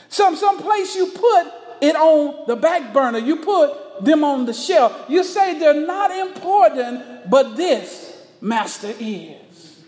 some, 0.10 0.36
some 0.36 0.60
place 0.60 0.96
you 0.96 1.08
put 1.08 1.52
it 1.84 1.98
on 1.98 2.48
the 2.48 2.56
back 2.56 2.94
burner. 2.94 3.20
You 3.20 3.38
put 3.38 4.06
them 4.06 4.24
on 4.24 4.46
the 4.46 4.54
shelf. 4.54 5.06
You 5.10 5.24
say 5.24 5.60
they're 5.60 5.86
not 5.86 6.12
important, 6.12 7.30
but 7.30 7.58
this 7.58 8.26
master 8.40 8.94
is. 9.00 9.84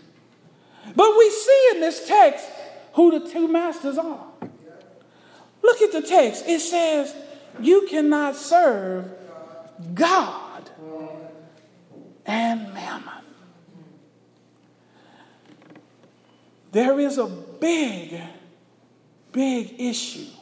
But 0.94 1.16
we 1.16 1.30
see 1.30 1.68
in 1.74 1.80
this 1.80 2.06
text 2.06 2.46
who 2.92 3.18
the 3.18 3.28
two 3.28 3.48
masters 3.48 3.96
are. 3.96 4.26
Look 5.62 5.80
at 5.80 5.92
the 5.92 6.02
text. 6.02 6.44
It 6.46 6.60
says, 6.60 7.14
You 7.60 7.86
cannot 7.88 8.36
serve 8.36 9.10
God 9.94 10.70
and 12.26 12.74
mammon. 12.74 13.24
There 16.72 17.00
is 17.00 17.16
a 17.16 17.26
big, 17.26 18.20
big 19.32 19.80
issue 19.80 20.35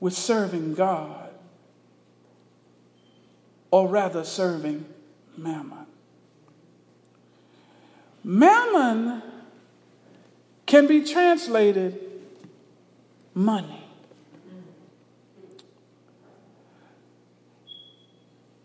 with 0.00 0.14
serving 0.14 0.74
God, 0.74 1.30
or 3.70 3.86
rather 3.86 4.24
serving 4.24 4.86
mammon. 5.36 5.86
Mammon 8.24 9.22
can 10.66 10.86
be 10.86 11.04
translated 11.04 12.00
money. 13.34 13.84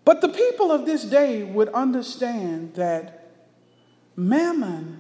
But 0.05 0.21
the 0.21 0.29
people 0.29 0.71
of 0.71 0.85
this 0.85 1.03
day 1.03 1.43
would 1.43 1.69
understand 1.69 2.75
that 2.75 3.31
mammon 4.15 4.99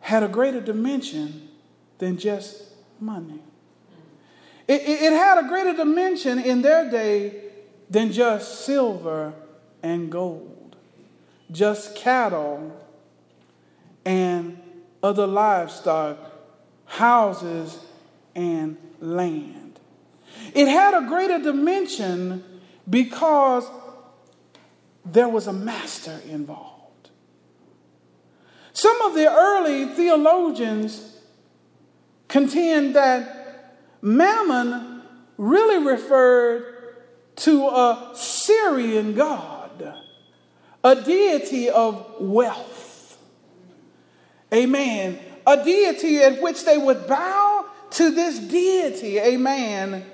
had 0.00 0.22
a 0.22 0.28
greater 0.28 0.60
dimension 0.60 1.48
than 1.98 2.16
just 2.16 2.64
money. 2.98 3.40
It, 4.72 4.88
it, 5.02 5.12
had 5.12 5.36
a 5.36 5.48
greater 5.48 5.74
dimension 5.74 6.38
in 6.38 6.62
their 6.62 6.90
day 6.90 7.42
than 7.90 8.10
just 8.10 8.64
silver 8.64 9.34
and 9.82 10.10
gold, 10.10 10.76
just 11.50 11.94
cattle 11.94 12.74
and 14.06 14.58
other 15.02 15.26
livestock, 15.26 16.16
houses 16.86 17.80
and 18.34 18.78
land. 18.98 19.78
It 20.54 20.68
had 20.68 20.94
a 20.94 21.06
greater 21.06 21.38
dimension 21.38 22.42
because 22.88 23.68
there 25.04 25.28
was 25.28 25.48
a 25.48 25.52
master 25.52 26.18
involved. 26.30 27.10
Some 28.72 29.02
of 29.02 29.12
the 29.12 29.30
early 29.30 29.84
theologians 29.88 31.18
contend 32.26 32.96
that 32.96 33.41
Mammon 34.02 35.02
really 35.38 35.86
referred 35.86 36.96
to 37.36 37.66
a 37.68 38.10
Syrian 38.14 39.14
god, 39.14 39.94
a 40.84 40.96
deity 40.96 41.70
of 41.70 42.20
wealth. 42.20 43.16
Amen. 44.52 45.18
A 45.46 45.64
deity 45.64 46.18
at 46.18 46.42
which 46.42 46.64
they 46.64 46.76
would 46.76 47.06
bow 47.06 47.66
to 47.92 48.10
this 48.10 48.38
deity. 48.38 49.18
Amen. 49.18 50.04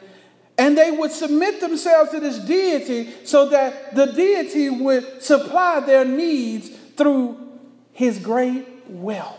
And 0.56 0.76
they 0.76 0.90
would 0.90 1.10
submit 1.10 1.60
themselves 1.60 2.10
to 2.10 2.20
this 2.20 2.38
deity 2.38 3.10
so 3.24 3.48
that 3.50 3.94
the 3.94 4.06
deity 4.06 4.70
would 4.70 5.22
supply 5.22 5.80
their 5.80 6.04
needs 6.04 6.68
through 6.96 7.36
his 7.92 8.18
great 8.18 8.66
wealth. 8.88 9.37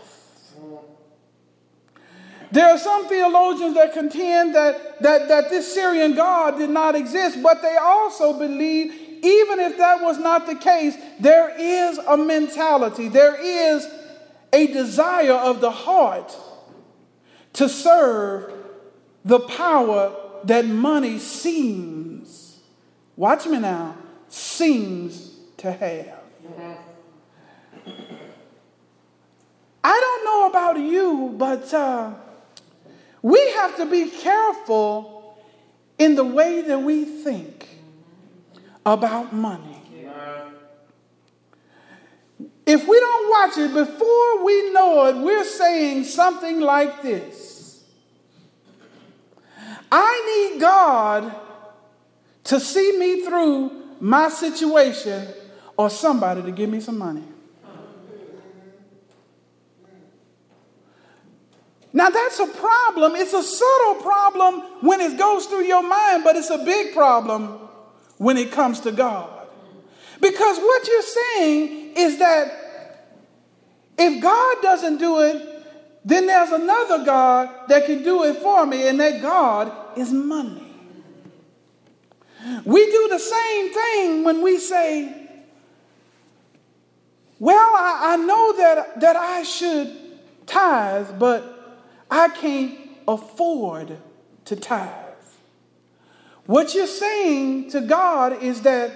There 2.52 2.66
are 2.66 2.78
some 2.78 3.08
theologians 3.08 3.74
that 3.74 3.92
contend 3.92 4.54
that, 4.54 5.00
that, 5.02 5.28
that 5.28 5.50
this 5.50 5.72
Syrian 5.72 6.14
God 6.14 6.58
did 6.58 6.70
not 6.70 6.96
exist, 6.96 7.40
but 7.42 7.62
they 7.62 7.76
also 7.76 8.36
believe, 8.36 8.92
even 9.22 9.60
if 9.60 9.78
that 9.78 10.02
was 10.02 10.18
not 10.18 10.46
the 10.46 10.56
case, 10.56 10.96
there 11.20 11.54
is 11.56 11.98
a 11.98 12.16
mentality, 12.16 13.08
there 13.08 13.36
is 13.40 13.88
a 14.52 14.66
desire 14.66 15.34
of 15.34 15.60
the 15.60 15.70
heart 15.70 16.36
to 17.52 17.68
serve 17.68 18.52
the 19.24 19.40
power 19.40 20.14
that 20.44 20.66
money 20.66 21.18
seems, 21.18 22.58
watch 23.16 23.46
me 23.46 23.58
now, 23.58 23.96
seems 24.28 25.36
to 25.58 25.70
have. 25.70 26.18
I 29.82 30.00
don't 30.00 30.24
know 30.24 30.48
about 30.48 30.78
you, 30.78 31.34
but 31.36 31.72
uh, 31.72 32.12
we 33.22 33.38
have 33.52 33.76
to 33.76 33.86
be 33.86 34.08
careful 34.10 35.38
in 35.98 36.14
the 36.14 36.24
way 36.24 36.62
that 36.62 36.78
we 36.78 37.04
think 37.04 37.68
about 38.86 39.32
money. 39.32 39.76
If 42.66 42.86
we 42.86 43.00
don't 43.00 43.30
watch 43.30 43.58
it 43.58 43.74
before 43.74 44.44
we 44.44 44.72
know 44.72 45.06
it, 45.06 45.16
we're 45.16 45.44
saying 45.44 46.04
something 46.04 46.60
like 46.60 47.02
this 47.02 47.84
I 49.90 50.50
need 50.52 50.60
God 50.60 51.34
to 52.44 52.60
see 52.60 52.96
me 52.98 53.24
through 53.24 53.72
my 54.00 54.28
situation 54.28 55.26
or 55.76 55.90
somebody 55.90 56.42
to 56.42 56.52
give 56.52 56.70
me 56.70 56.80
some 56.80 56.98
money. 56.98 57.24
Now, 61.92 62.08
that's 62.10 62.38
a 62.38 62.46
problem. 62.46 63.16
It's 63.16 63.32
a 63.32 63.42
subtle 63.42 63.94
problem 63.96 64.60
when 64.80 65.00
it 65.00 65.18
goes 65.18 65.46
through 65.46 65.64
your 65.64 65.82
mind, 65.82 66.22
but 66.22 66.36
it's 66.36 66.50
a 66.50 66.58
big 66.58 66.94
problem 66.94 67.58
when 68.18 68.36
it 68.36 68.52
comes 68.52 68.80
to 68.80 68.92
God. 68.92 69.48
Because 70.20 70.58
what 70.58 70.86
you're 70.86 71.02
saying 71.02 71.96
is 71.96 72.18
that 72.18 72.60
if 73.98 74.22
God 74.22 74.56
doesn't 74.62 74.98
do 74.98 75.20
it, 75.20 75.46
then 76.04 76.26
there's 76.26 76.50
another 76.50 77.04
God 77.04 77.68
that 77.68 77.86
can 77.86 78.02
do 78.02 78.24
it 78.24 78.36
for 78.36 78.64
me, 78.66 78.88
and 78.88 79.00
that 79.00 79.20
God 79.20 79.98
is 79.98 80.12
money. 80.12 80.66
We 82.64 82.86
do 82.90 83.08
the 83.10 83.18
same 83.18 83.72
thing 83.74 84.24
when 84.24 84.42
we 84.42 84.58
say, 84.58 85.28
Well, 87.38 87.58
I, 87.58 88.14
I 88.14 88.16
know 88.16 88.56
that, 88.56 89.00
that 89.00 89.16
I 89.16 89.42
should 89.42 89.94
tithe, 90.46 91.18
but 91.18 91.59
I 92.10 92.28
can't 92.28 92.78
afford 93.06 93.96
to 94.46 94.56
tithe. 94.56 94.88
What 96.46 96.74
you're 96.74 96.86
saying 96.86 97.70
to 97.70 97.80
God 97.80 98.42
is 98.42 98.62
that 98.62 98.90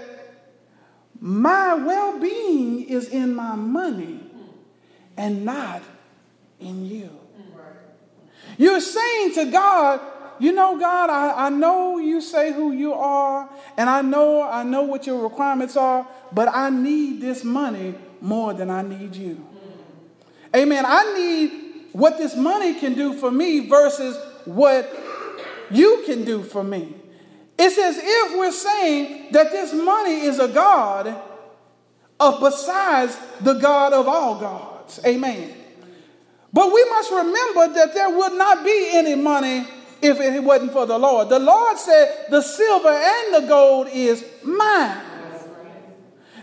my 1.21 1.75
well 1.75 2.19
being 2.19 2.83
is 2.83 3.09
in 3.09 3.35
my 3.35 3.55
money 3.55 4.21
and 5.17 5.45
not 5.45 5.83
in 6.59 6.85
you. 6.85 7.11
You're 8.59 8.81
saying 8.81 9.35
to 9.35 9.51
God, 9.51 10.01
you 10.39 10.53
know, 10.53 10.79
God, 10.79 11.11
I, 11.11 11.47
I 11.47 11.49
know 11.49 11.99
you 11.99 12.21
say 12.21 12.53
who 12.53 12.73
you 12.73 12.93
are, 12.93 13.49
and 13.77 13.89
I 13.89 14.03
know 14.03 14.43
I 14.43 14.65
know 14.65 14.83
what 14.83 15.07
your 15.07 15.23
requirements 15.23 15.77
are, 15.77 16.07
but 16.33 16.49
I 16.49 16.71
need 16.71 17.21
this 17.21 17.45
money 17.45 17.95
more 18.21 18.53
than 18.53 18.71
I 18.71 18.83
need 18.83 19.15
you. 19.15 19.47
Amen. 20.55 20.85
I 20.87 21.15
need 21.15 21.64
what 21.95 22.19
this 22.19 22.35
money 22.35 22.75
can 22.75 22.95
do 22.95 23.15
for 23.15 23.31
me 23.31 23.69
versus 23.69 24.19
what 24.45 24.93
you 25.71 26.03
can 26.05 26.25
do 26.25 26.43
for 26.43 26.65
me. 26.65 26.93
It's 27.57 27.79
as 27.79 27.97
if 27.97 28.37
we're 28.37 28.51
saying 28.51 29.31
that 29.31 29.53
this 29.53 29.73
money 29.73 30.23
is 30.23 30.41
a 30.41 30.49
God 30.49 31.17
of 32.19 32.41
besides 32.41 33.17
the 33.41 33.55
God 33.55 33.93
of 33.93 34.09
all 34.09 34.41
gods. 34.41 34.99
Amen. 35.07 35.55
But 36.53 36.73
we 36.73 36.85
must 36.91 37.13
remember 37.13 37.75
that 37.75 37.95
there 37.95 38.11
would 38.11 38.33
not 38.33 38.65
be 38.65 38.91
any 38.93 39.15
money 39.15 39.65
if 40.03 40.21
it 40.21 40.43
wasn't 40.43 40.73
for 40.73 40.87
the 40.87 40.99
Lord. 40.99 41.29
The 41.29 41.39
Lord 41.39 41.79
said, 41.79 42.27
The 42.29 42.43
silver 42.43 42.89
and 42.89 43.35
the 43.35 43.49
gold 43.49 43.87
is 43.93 44.25
mine. 44.43 45.01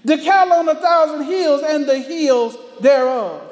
The 0.06 0.18
cattle 0.18 0.54
on 0.54 0.70
a 0.70 0.76
thousand 0.76 1.26
hills 1.26 1.62
and 1.62 1.86
the 1.86 2.00
hills 2.00 2.58
thereof. 2.80 3.51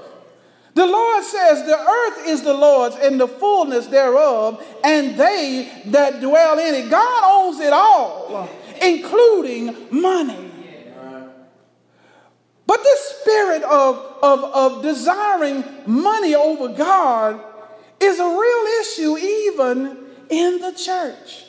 The 0.74 0.86
Lord 0.86 1.24
says, 1.24 1.66
The 1.66 1.78
earth 1.78 2.28
is 2.28 2.44
the 2.44 2.54
Lord's 2.54 2.96
and 2.96 3.20
the 3.20 3.28
fullness 3.28 3.88
thereof, 3.88 4.64
and 4.84 5.18
they 5.18 5.84
that 5.88 6.22
dwell 6.22 6.60
in 6.60 6.76
it. 6.76 6.90
God 6.90 7.22
owns 7.24 7.60
it 7.60 7.74
all, 7.74 8.50
including 8.82 9.76
money. 9.92 10.50
But 12.66 12.84
this 12.84 13.20
spirit 13.20 13.64
of, 13.64 13.98
of, 14.22 14.44
of 14.44 14.84
desiring 14.84 15.64
money 15.88 16.36
over 16.36 16.68
God 16.68 17.44
is 18.00 18.20
a 18.20 18.24
real 18.24 18.82
issue 18.82 19.18
even 19.18 19.98
in 20.30 20.60
the 20.60 20.72
church. 20.74 21.46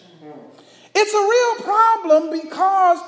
It's 0.95 1.15
a 1.15 1.19
real 1.19 1.65
problem 1.65 2.31
because 2.31 2.99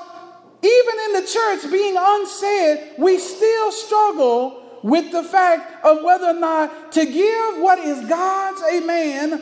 even 0.61 0.99
in 1.05 1.21
the 1.21 1.27
church, 1.27 1.71
being 1.71 1.95
unsaid, 1.97 2.93
we 2.97 3.17
still 3.17 3.71
struggle 3.71 4.62
with 4.83 5.11
the 5.11 5.23
fact 5.23 5.83
of 5.85 6.03
whether 6.03 6.27
or 6.27 6.39
not 6.39 6.91
to 6.91 7.05
give 7.05 7.57
what 7.57 7.79
is 7.79 8.07
God's, 8.07 8.61
amen, 8.71 9.41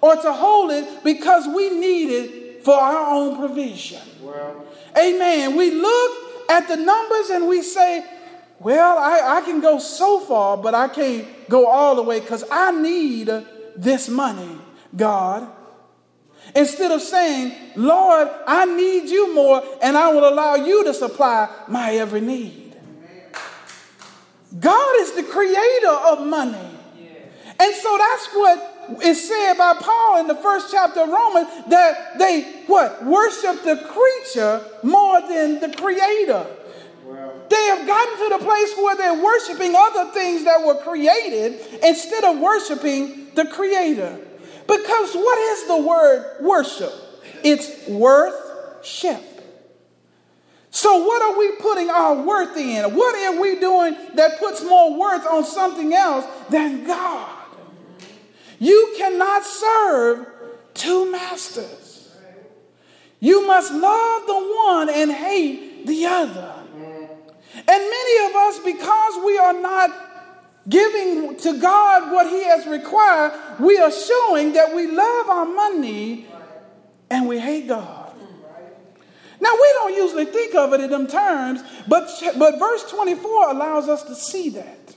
or 0.00 0.16
to 0.16 0.32
hold 0.32 0.72
it 0.72 1.04
because 1.04 1.46
we 1.46 1.70
need 1.70 2.10
it 2.10 2.64
for 2.64 2.74
our 2.74 3.14
own 3.14 3.38
provision. 3.38 4.02
Well. 4.20 4.66
Amen. 4.98 5.56
We 5.56 5.70
look 5.70 6.50
at 6.50 6.68
the 6.68 6.76
numbers 6.76 7.30
and 7.30 7.48
we 7.48 7.62
say, 7.62 8.04
well, 8.58 8.98
I, 8.98 9.38
I 9.38 9.40
can 9.42 9.60
go 9.60 9.78
so 9.78 10.20
far, 10.20 10.56
but 10.56 10.74
I 10.74 10.88
can't 10.88 11.26
go 11.48 11.66
all 11.66 11.96
the 11.96 12.02
way 12.02 12.20
because 12.20 12.44
I 12.50 12.72
need 12.72 13.30
this 13.76 14.08
money, 14.08 14.58
God. 14.94 15.48
Instead 16.54 16.90
of 16.90 17.00
saying, 17.00 17.54
Lord, 17.76 18.28
I 18.46 18.64
need 18.64 19.08
you 19.08 19.34
more, 19.34 19.62
and 19.82 19.96
I 19.96 20.12
will 20.12 20.28
allow 20.28 20.56
you 20.56 20.84
to 20.84 20.92
supply 20.92 21.48
my 21.68 21.94
every 21.94 22.20
need. 22.20 22.69
God 24.58 25.00
is 25.00 25.12
the 25.12 25.22
creator 25.22 25.92
of 26.08 26.26
money. 26.26 26.58
And 27.60 27.74
so 27.74 27.98
that's 27.98 28.28
what 28.32 29.02
is 29.04 29.28
said 29.28 29.54
by 29.58 29.74
Paul 29.74 30.20
in 30.20 30.26
the 30.26 30.34
first 30.34 30.72
chapter 30.72 31.02
of 31.02 31.10
Romans 31.10 31.46
that 31.68 32.18
they 32.18 32.64
what 32.66 33.04
worship 33.04 33.62
the 33.62 33.76
creature 33.76 34.64
more 34.82 35.20
than 35.20 35.60
the 35.60 35.68
creator. 35.76 36.46
They 37.50 37.64
have 37.66 37.86
gotten 37.86 38.16
to 38.16 38.38
the 38.38 38.44
place 38.44 38.74
where 38.76 38.96
they're 38.96 39.22
worshiping 39.22 39.74
other 39.76 40.10
things 40.12 40.44
that 40.44 40.64
were 40.64 40.76
created 40.76 41.60
instead 41.82 42.24
of 42.24 42.38
worshiping 42.38 43.28
the 43.34 43.44
creator. 43.46 44.18
Because 44.66 45.14
what 45.14 45.38
is 45.38 45.66
the 45.66 45.76
word 45.76 46.36
worship? 46.40 46.92
It's 47.42 47.88
worth-ship. 47.88 49.22
So, 50.70 51.04
what 51.04 51.20
are 51.22 51.38
we 51.38 51.52
putting 51.56 51.90
our 51.90 52.14
worth 52.14 52.56
in? 52.56 52.94
What 52.94 53.16
are 53.16 53.40
we 53.40 53.58
doing 53.58 53.96
that 54.14 54.38
puts 54.38 54.62
more 54.62 54.96
worth 54.96 55.26
on 55.26 55.44
something 55.44 55.92
else 55.92 56.24
than 56.48 56.86
God? 56.86 57.28
You 58.60 58.94
cannot 58.96 59.44
serve 59.44 60.26
two 60.74 61.10
masters. 61.10 62.14
You 63.18 63.46
must 63.46 63.72
love 63.72 64.26
the 64.26 64.54
one 64.64 64.88
and 64.90 65.10
hate 65.10 65.86
the 65.86 66.06
other. 66.06 66.54
And 67.52 67.66
many 67.66 68.26
of 68.26 68.36
us, 68.36 68.58
because 68.60 69.24
we 69.24 69.38
are 69.38 69.60
not 69.60 69.90
giving 70.68 71.36
to 71.36 71.58
God 71.58 72.12
what 72.12 72.28
He 72.28 72.44
has 72.44 72.66
required, 72.66 73.58
we 73.58 73.78
are 73.78 73.90
showing 73.90 74.52
that 74.52 74.74
we 74.74 74.86
love 74.86 75.28
our 75.28 75.46
money 75.46 76.26
and 77.10 77.26
we 77.26 77.38
hate 77.40 77.66
God. 77.66 77.99
Now, 79.40 79.52
we 79.54 79.72
don't 79.74 79.94
usually 79.94 80.26
think 80.26 80.54
of 80.54 80.72
it 80.74 80.80
in 80.80 80.90
them 80.90 81.06
terms, 81.06 81.62
but, 81.88 82.10
but 82.38 82.58
verse 82.58 82.90
24 82.90 83.50
allows 83.50 83.88
us 83.88 84.02
to 84.04 84.14
see 84.14 84.50
that. 84.50 84.94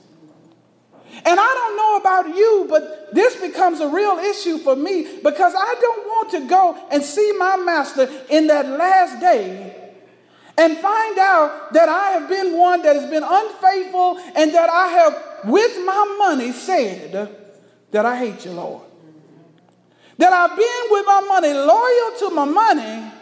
And 1.24 1.40
I 1.40 1.54
don't 1.54 1.76
know 1.76 1.96
about 1.96 2.36
you, 2.36 2.66
but 2.68 3.14
this 3.14 3.40
becomes 3.40 3.80
a 3.80 3.88
real 3.88 4.18
issue 4.18 4.58
for 4.58 4.76
me 4.76 5.18
because 5.22 5.54
I 5.56 5.74
don't 5.80 6.06
want 6.06 6.30
to 6.32 6.48
go 6.48 6.88
and 6.90 7.02
see 7.02 7.32
my 7.38 7.56
master 7.56 8.10
in 8.28 8.48
that 8.48 8.66
last 8.66 9.20
day 9.20 9.84
and 10.58 10.76
find 10.78 11.18
out 11.18 11.72
that 11.72 11.88
I 11.88 12.10
have 12.10 12.28
been 12.28 12.56
one 12.56 12.82
that 12.82 12.96
has 12.96 13.08
been 13.10 13.24
unfaithful 13.24 14.18
and 14.36 14.52
that 14.54 14.68
I 14.70 14.88
have, 14.88 15.50
with 15.50 15.76
my 15.84 16.16
money, 16.18 16.52
said 16.52 17.34
that 17.90 18.06
I 18.06 18.16
hate 18.16 18.44
you, 18.44 18.52
Lord. 18.52 18.82
That 20.18 20.32
I've 20.32 20.56
been 20.56 20.84
with 20.90 21.06
my 21.06 21.20
money, 21.26 21.52
loyal 21.52 22.18
to 22.18 22.30
my 22.34 22.44
money, 22.44 23.12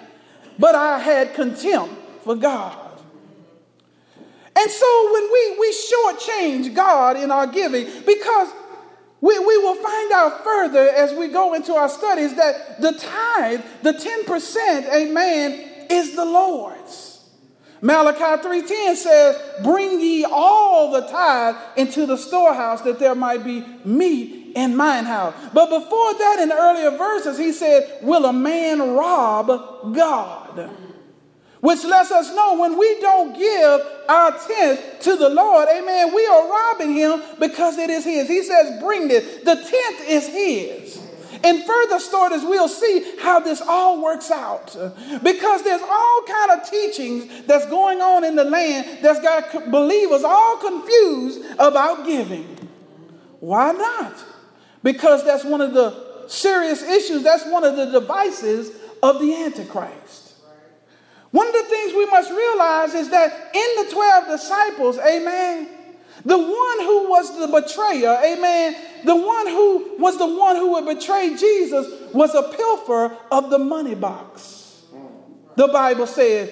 but 0.58 0.74
I 0.74 0.98
had 0.98 1.34
contempt 1.34 1.94
for 2.24 2.36
God. 2.36 2.78
And 4.56 4.70
so 4.70 5.12
when 5.12 5.32
we, 5.32 5.58
we 5.58 5.74
shortchange 5.74 6.74
God 6.74 7.16
in 7.16 7.30
our 7.30 7.46
giving, 7.46 7.86
because 8.06 8.48
we, 9.20 9.38
we 9.38 9.56
will 9.58 9.76
find 9.76 10.12
out 10.12 10.44
further 10.44 10.88
as 10.88 11.12
we 11.14 11.28
go 11.28 11.54
into 11.54 11.74
our 11.74 11.88
studies 11.88 12.34
that 12.36 12.80
the 12.80 12.92
tithe, 12.92 13.60
the 13.82 13.92
10%, 13.92 14.92
amen, 14.92 15.86
is 15.90 16.14
the 16.14 16.24
Lord's. 16.24 17.12
Malachi 17.80 18.40
3:10 18.42 18.96
says, 18.96 19.36
"Bring 19.64 20.00
ye 20.00 20.24
all 20.24 20.92
the 20.92 21.00
tithe 21.00 21.56
into 21.76 22.06
the 22.06 22.16
storehouse 22.16 22.80
that 22.82 23.00
there 23.00 23.16
might 23.16 23.42
be 23.42 23.64
meat 23.84 24.41
in 24.54 24.76
mine 24.76 25.04
house." 25.04 25.34
But 25.52 25.70
before 25.70 26.14
that 26.14 26.38
in 26.40 26.48
the 26.48 26.56
earlier 26.56 26.90
verses 26.90 27.38
he 27.38 27.52
said, 27.52 27.98
"Will 28.02 28.26
a 28.26 28.32
man 28.32 28.94
rob 28.94 29.94
God?" 29.94 30.70
Which 31.60 31.84
lets 31.84 32.10
us 32.10 32.34
know 32.34 32.58
when 32.58 32.76
we 32.76 33.00
don't 33.00 33.38
give 33.38 33.80
our 34.08 34.32
tenth 34.32 35.00
to 35.02 35.14
the 35.14 35.28
Lord, 35.28 35.68
amen, 35.68 36.12
we 36.12 36.26
are 36.26 36.50
robbing 36.50 36.92
him 36.92 37.22
because 37.38 37.78
it 37.78 37.88
is 37.88 38.04
his. 38.04 38.26
He 38.26 38.42
says, 38.42 38.82
bring 38.82 39.08
it. 39.12 39.44
The 39.44 39.54
tenth 39.54 40.08
is 40.08 40.26
his. 40.26 40.98
In 41.44 41.62
further 41.62 42.00
stories, 42.00 42.42
we'll 42.42 42.66
see 42.66 43.14
how 43.20 43.38
this 43.38 43.60
all 43.60 44.02
works 44.02 44.32
out. 44.32 44.76
Because 45.22 45.62
there's 45.62 45.82
all 45.82 46.22
kind 46.26 46.50
of 46.50 46.68
teachings 46.68 47.46
that's 47.46 47.66
going 47.66 48.00
on 48.00 48.24
in 48.24 48.34
the 48.34 48.44
land 48.44 48.98
that's 49.00 49.20
got 49.20 49.70
believers 49.70 50.24
all 50.24 50.56
confused 50.56 51.44
about 51.60 52.04
giving. 52.04 52.58
Why 53.38 53.70
not? 53.70 54.14
Because 54.82 55.24
that's 55.24 55.44
one 55.44 55.60
of 55.60 55.74
the 55.74 56.28
serious 56.28 56.82
issues, 56.82 57.22
that's 57.22 57.46
one 57.46 57.64
of 57.64 57.76
the 57.76 57.86
devices 57.86 58.70
of 59.02 59.20
the 59.20 59.34
Antichrist. 59.34 60.34
One 61.30 61.46
of 61.46 61.54
the 61.54 61.64
things 61.64 61.94
we 61.94 62.06
must 62.06 62.30
realize 62.30 62.94
is 62.94 63.08
that 63.10 63.54
in 63.54 63.84
the 63.86 63.92
12 63.92 64.26
disciples, 64.28 64.98
amen, 64.98 65.68
the 66.24 66.38
one 66.38 66.80
who 66.80 67.08
was 67.08 67.38
the 67.38 67.46
betrayer, 67.46 68.20
amen, 68.22 68.76
the 69.04 69.16
one 69.16 69.46
who 69.46 69.96
was 69.98 70.18
the 70.18 70.26
one 70.26 70.56
who 70.56 70.72
would 70.72 70.84
betray 70.84 71.34
Jesus 71.36 72.12
was 72.12 72.34
a 72.34 72.42
pilfer 72.42 73.16
of 73.30 73.50
the 73.50 73.58
money 73.58 73.94
box. 73.94 74.82
The 75.56 75.68
Bible 75.68 76.06
says 76.06 76.50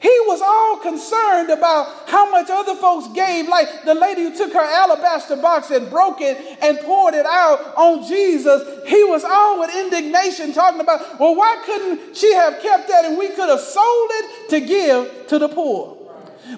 he 0.00 0.16
was 0.26 0.40
all 0.40 0.78
concerned 0.78 1.50
about 1.50 2.08
how 2.08 2.30
much 2.30 2.48
other 2.48 2.74
folks 2.74 3.06
gave, 3.08 3.48
like 3.48 3.84
the 3.84 3.94
lady 3.94 4.22
who 4.22 4.34
took 4.34 4.52
her 4.54 4.58
alabaster 4.58 5.36
box 5.36 5.70
and 5.70 5.90
broke 5.90 6.22
it 6.22 6.38
and 6.62 6.78
poured 6.80 7.12
it 7.12 7.26
out 7.26 7.76
on 7.76 8.08
Jesus. 8.08 8.88
He 8.88 9.04
was 9.04 9.24
all 9.24 9.60
with 9.60 9.70
indignation 9.76 10.54
talking 10.54 10.80
about, 10.80 11.20
well, 11.20 11.36
why 11.36 11.62
couldn't 11.66 12.16
she 12.16 12.32
have 12.32 12.62
kept 12.62 12.88
that 12.88 13.04
and 13.04 13.18
we 13.18 13.28
could 13.28 13.50
have 13.50 13.60
sold 13.60 14.10
it 14.14 14.48
to 14.50 14.60
give 14.60 15.26
to 15.28 15.38
the 15.38 15.48
poor? 15.48 15.98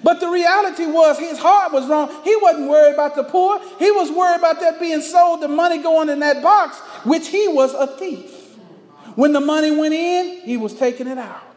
But 0.01 0.21
the 0.21 0.29
reality 0.29 0.85
was 0.85 1.19
his 1.19 1.37
heart 1.37 1.73
was 1.73 1.87
wrong. 1.87 2.09
He 2.23 2.35
wasn't 2.37 2.69
worried 2.69 2.93
about 2.93 3.15
the 3.15 3.23
poor. 3.23 3.59
He 3.77 3.91
was 3.91 4.09
worried 4.09 4.39
about 4.39 4.61
that 4.61 4.79
being 4.79 5.01
sold, 5.01 5.41
the 5.41 5.49
money 5.49 5.83
going 5.83 6.07
in 6.07 6.19
that 6.19 6.41
box, 6.41 6.79
which 7.03 7.27
he 7.27 7.49
was 7.49 7.73
a 7.73 7.87
thief. 7.87 8.57
When 9.15 9.33
the 9.33 9.41
money 9.41 9.69
went 9.69 9.93
in, 9.93 10.39
he 10.41 10.55
was 10.55 10.73
taking 10.73 11.07
it 11.07 11.17
out. 11.17 11.52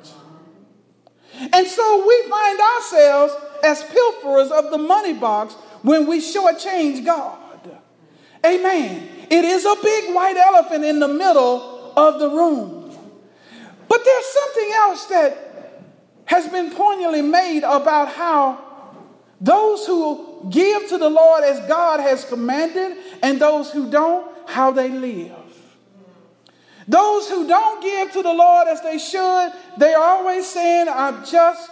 And 1.53 1.67
so 1.67 2.07
we 2.07 2.29
find 2.29 2.61
ourselves 2.61 3.35
as 3.63 3.83
pilferers 3.85 4.51
of 4.51 4.71
the 4.71 4.79
money 4.79 5.13
box 5.13 5.55
when 5.83 6.07
we 6.07 6.21
shortchange 6.21 7.05
God. 7.05 7.39
Amen. 8.45 9.09
It 9.31 9.45
is 9.45 9.65
a 9.65 9.75
big 9.83 10.15
white 10.15 10.37
elephant 10.37 10.85
in 10.85 11.01
the 11.01 11.09
middle 11.09 11.93
of 11.97 12.21
the 12.21 12.29
room. 12.29 12.97
But 13.89 14.05
there's 14.05 14.27
something 14.27 14.73
else 14.75 15.07
that 15.07 15.83
has 16.27 16.49
been 16.49 16.71
poignantly 16.71 17.23
made 17.23 17.63
about 17.65 18.13
how 18.13 18.63
those 19.41 19.87
who 19.87 20.49
give 20.51 20.89
to 20.89 20.99
the 20.99 21.09
Lord 21.09 21.45
as 21.45 21.61
God 21.69 22.01
has 22.01 22.25
commanded 22.25 22.97
and 23.23 23.41
those 23.41 23.71
who 23.71 23.91
don't, 23.91 24.31
how 24.49 24.71
they 24.71 24.89
live. 24.89 25.46
Those 26.89 27.29
who 27.29 27.49
don't 27.49 27.83
give 27.83 28.13
to 28.13 28.23
the 28.23 28.33
Lord 28.33 28.69
as 28.69 28.81
they 28.83 28.99
should, 28.99 29.53
they're 29.77 29.99
always 29.99 30.47
saying, 30.47 30.89
I 30.89 31.25
just 31.25 31.71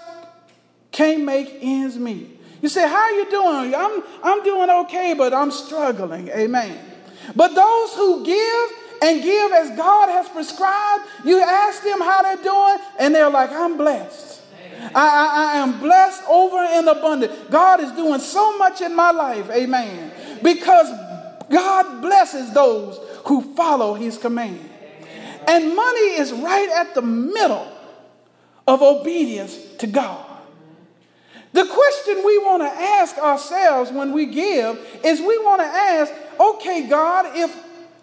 can't 0.91 1.25
make 1.25 1.59
ends 1.61 1.97
meet. 1.97 2.41
You 2.61 2.69
say, 2.69 2.89
How 2.89 2.97
are 2.97 3.13
you 3.13 3.31
doing? 3.31 3.75
I'm, 3.75 4.03
I'm 4.23 4.43
doing 4.43 4.71
okay, 4.71 5.15
but 5.17 5.33
I'm 5.33 5.51
struggling. 5.51 6.29
Amen. 6.29 6.79
But 7.37 7.55
those 7.55 7.95
who 7.95 8.25
give 8.25 8.71
and 9.03 9.23
give 9.23 9.53
as 9.53 9.77
God 9.77 10.09
has 10.09 10.29
prescribed, 10.29 11.05
you 11.25 11.41
ask 11.41 11.83
them 11.83 12.01
how 12.01 12.23
they're 12.23 12.43
doing, 12.43 12.79
and 12.99 13.15
they're 13.15 13.31
like, 13.31 13.51
I'm 13.53 13.77
blessed. 13.77 14.41
I, 14.83 14.91
I, 14.95 15.55
I 15.55 15.57
am 15.59 15.79
blessed 15.79 16.23
over 16.29 16.59
and 16.59 16.89
abundant. 16.89 17.51
God 17.51 17.81
is 17.81 17.93
doing 17.93 18.21
so 18.21 18.57
much 18.59 18.81
in 18.81 18.95
my 18.95 19.11
life. 19.11 19.49
Amen. 19.51 20.13
Because 20.43 20.91
God 21.51 22.01
blesses 22.03 22.53
those 22.53 22.99
who 23.27 23.55
follow 23.55 23.95
his 23.95 24.19
command. 24.19 24.71
And 25.49 25.75
money 25.75 26.17
is 26.17 26.33
right 26.33 26.69
at 26.77 26.95
the 26.95 27.03
middle 27.03 27.71
of 28.67 28.83
obedience 28.83 29.59
to 29.79 29.87
God. 29.87 30.27
The 31.53 31.67
question 31.67 32.23
we 32.25 32.39
want 32.39 32.63
to 32.63 32.69
ask 32.69 33.17
ourselves 33.19 33.93
when 33.93 34.13
we 34.13 34.27
give 34.27 34.77
is 35.05 35.21
we 35.21 35.39
want 35.39 35.61
to 35.61 35.67
ask, 35.67 36.13
okay, 36.41 36.89
God, 36.89 37.27
if 37.37 37.57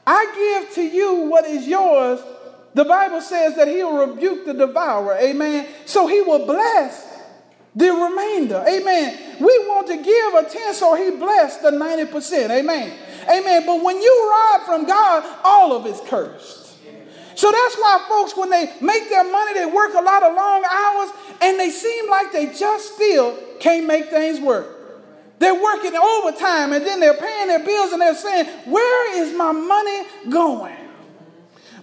I 0.07 0.61
give 0.63 0.73
to 0.75 0.81
you 0.81 1.29
what 1.29 1.45
is 1.45 1.67
yours, 1.67 2.21
the 2.73 2.85
Bible 2.85 3.19
says 3.19 3.55
that 3.57 3.67
he'll 3.67 4.07
rebuke 4.07 4.45
the 4.45 4.53
devourer. 4.53 5.17
Amen. 5.19 5.67
So 5.85 6.07
he 6.07 6.21
will 6.21 6.45
bless 6.45 7.11
the 7.75 7.89
remainder. 7.89 8.63
Amen. 8.67 9.37
We 9.39 9.59
want 9.67 9.87
to 9.87 9.97
give 9.97 10.33
a 10.33 10.49
10 10.49 10.73
so 10.73 10.95
he 10.95 11.11
blessed 11.11 11.61
the 11.61 11.71
90%. 11.71 12.49
Amen. 12.49 12.97
Amen. 13.29 13.65
But 13.65 13.83
when 13.83 14.01
you 14.01 14.31
rob 14.31 14.61
from 14.65 14.85
God, 14.85 15.25
all 15.43 15.75
of 15.75 15.85
it's 15.85 16.01
cursed. 16.09 16.60
So 17.35 17.51
that's 17.51 17.75
why 17.75 18.05
folks, 18.09 18.35
when 18.35 18.49
they 18.49 18.73
make 18.81 19.09
their 19.09 19.29
money, 19.29 19.53
they 19.53 19.65
work 19.65 19.93
a 19.93 20.01
lot 20.01 20.23
of 20.23 20.35
long 20.35 20.63
hours 20.69 21.09
and 21.41 21.59
they 21.59 21.69
seem 21.69 22.09
like 22.09 22.31
they 22.31 22.47
just 22.53 22.95
still 22.95 23.37
can't 23.59 23.85
make 23.85 24.09
things 24.09 24.39
work. 24.39 24.77
They're 25.39 25.59
working 25.59 25.95
overtime 25.95 26.73
and 26.73 26.85
then 26.85 26.99
they're 26.99 27.17
paying 27.17 27.47
their 27.47 27.65
bills 27.65 27.91
and 27.93 28.01
they're 28.01 28.15
saying, 28.15 28.45
Where 28.65 29.23
is 29.23 29.35
my 29.35 29.51
money 29.51 30.03
going? 30.29 30.75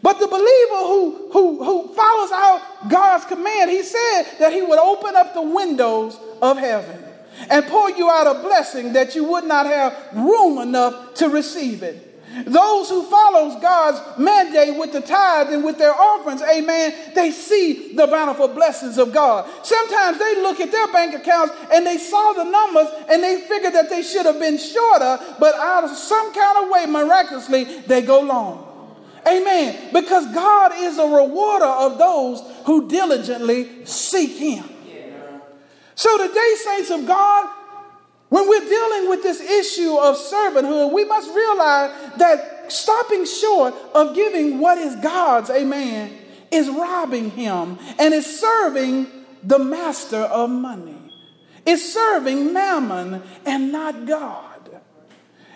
But 0.00 0.20
the 0.20 0.28
believer 0.28 0.76
who, 0.86 1.30
who, 1.32 1.64
who 1.64 1.94
follows 1.94 2.30
out 2.30 2.88
God's 2.88 3.24
command, 3.24 3.70
he 3.70 3.82
said 3.82 4.22
that 4.38 4.52
he 4.52 4.62
would 4.62 4.78
open 4.78 5.16
up 5.16 5.34
the 5.34 5.42
windows 5.42 6.16
of 6.40 6.56
heaven 6.56 7.02
and 7.50 7.66
pour 7.66 7.90
you 7.90 8.08
out 8.08 8.36
a 8.36 8.40
blessing 8.42 8.92
that 8.92 9.14
you 9.14 9.24
would 9.24 9.44
not 9.44 9.66
have 9.66 9.96
room 10.12 10.58
enough 10.58 11.14
to 11.14 11.28
receive 11.28 11.82
it. 11.82 12.07
Those 12.46 12.88
who 12.88 13.02
follows 13.04 13.60
God's 13.60 14.18
mandate 14.18 14.78
with 14.78 14.92
the 14.92 15.00
tithe 15.00 15.52
and 15.52 15.64
with 15.64 15.78
their 15.78 15.94
offerings, 15.94 16.42
amen, 16.42 16.94
they 17.14 17.30
see 17.30 17.94
the 17.94 18.06
bountiful 18.06 18.48
blessings 18.48 18.98
of 18.98 19.12
God. 19.12 19.48
Sometimes 19.62 20.18
they 20.18 20.42
look 20.42 20.60
at 20.60 20.70
their 20.70 20.92
bank 20.92 21.14
accounts 21.14 21.54
and 21.72 21.86
they 21.86 21.98
saw 21.98 22.32
the 22.34 22.44
numbers 22.44 22.88
and 23.08 23.22
they 23.22 23.40
figure 23.42 23.70
that 23.70 23.90
they 23.90 24.02
should 24.02 24.26
have 24.26 24.38
been 24.38 24.58
shorter, 24.58 25.18
but 25.38 25.54
out 25.56 25.84
of 25.84 25.90
some 25.90 26.32
kind 26.34 26.64
of 26.64 26.70
way, 26.70 26.86
miraculously, 26.86 27.64
they 27.64 28.02
go 28.02 28.20
long. 28.20 28.64
Amen. 29.26 29.90
Because 29.92 30.32
God 30.32 30.72
is 30.76 30.98
a 30.98 31.06
rewarder 31.06 31.64
of 31.64 31.98
those 31.98 32.42
who 32.64 32.88
diligently 32.88 33.84
seek 33.84 34.36
Him. 34.36 34.64
So 35.94 36.28
today, 36.28 36.54
saints 36.56 36.90
of 36.90 37.06
God, 37.06 37.50
when 38.28 38.48
we're 38.48 38.60
dealing 38.60 39.08
with 39.08 39.22
this 39.22 39.40
issue 39.40 39.96
of 39.96 40.16
servanthood, 40.16 40.92
we 40.92 41.04
must 41.04 41.34
realize 41.34 41.90
that 42.18 42.70
stopping 42.70 43.24
short 43.24 43.74
of 43.94 44.14
giving 44.14 44.58
what 44.58 44.76
is 44.78 44.96
God's, 44.96 45.48
amen, 45.50 46.12
is 46.50 46.68
robbing 46.68 47.30
him 47.30 47.78
and 47.98 48.12
is 48.12 48.40
serving 48.40 49.06
the 49.42 49.58
master 49.58 50.18
of 50.18 50.50
money. 50.50 50.94
It's 51.64 51.92
serving 51.92 52.52
mammon 52.52 53.22
and 53.46 53.72
not 53.72 54.06
God. 54.06 54.44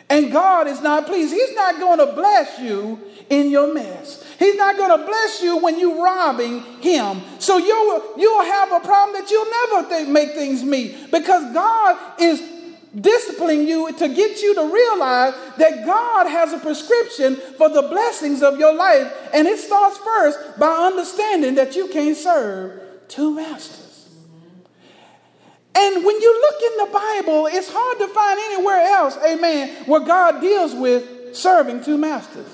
And 0.09 0.31
God 0.31 0.69
is 0.69 0.83
not 0.83 1.07
pleased. 1.07 1.33
He's 1.33 1.55
not 1.55 1.81
going 1.81 1.99
to 1.99 2.13
bless 2.13 2.59
you 2.59 3.01
in 3.31 3.51
your 3.51 3.73
mess. 3.73 4.23
He's 4.39 4.57
not 4.57 4.77
going 4.77 4.99
to 4.99 5.07
bless 5.07 5.43
you 5.43 5.57
when 5.57 5.81
you're 5.81 6.03
robbing 6.05 6.61
him. 6.83 7.23
So 7.39 7.57
you'll, 7.57 8.03
you'll 8.19 8.45
have 8.45 8.73
a 8.73 8.81
problem 8.81 9.19
that 9.19 9.31
you'll 9.31 9.51
never 9.51 9.89
th- 9.89 10.09
make 10.09 10.33
things 10.33 10.63
meet 10.63 11.11
because 11.11 11.51
God 11.55 11.97
is 12.21 12.43
disciplining 13.01 13.67
you 13.67 13.93
to 13.93 14.09
get 14.09 14.43
you 14.43 14.55
to 14.55 14.63
realize 14.63 15.35
that 15.59 15.87
God 15.87 16.27
has 16.29 16.53
a 16.53 16.59
prescription 16.59 17.37
for 17.57 17.69
the 17.69 17.83
blessings 17.83 18.43
of 18.43 18.59
your 18.59 18.75
life. 18.75 19.13
And 19.33 19.47
it 19.49 19.59
starts 19.59 19.97
first 19.99 20.59
by 20.59 20.69
understanding 20.69 21.55
that 21.55 21.75
you 21.75 21.89
can't 21.89 22.17
serve 22.17 23.09
two 23.09 23.35
masters. 23.35 24.11
And 25.75 26.05
when 26.05 26.21
you 26.21 26.41
look 26.41 26.73
in 26.73 26.79
the 26.87 26.93
Bible, 26.93 27.47
it's 27.47 27.73
hard 27.73 27.99
to 27.99 28.09
find 28.09 28.39
anywhere 28.39 28.81
else, 28.81 29.17
amen, 29.27 29.85
where 29.87 30.01
God 30.01 30.41
deals 30.41 30.75
with 30.75 31.35
serving 31.35 31.83
two 31.83 31.97
masters. 31.97 32.49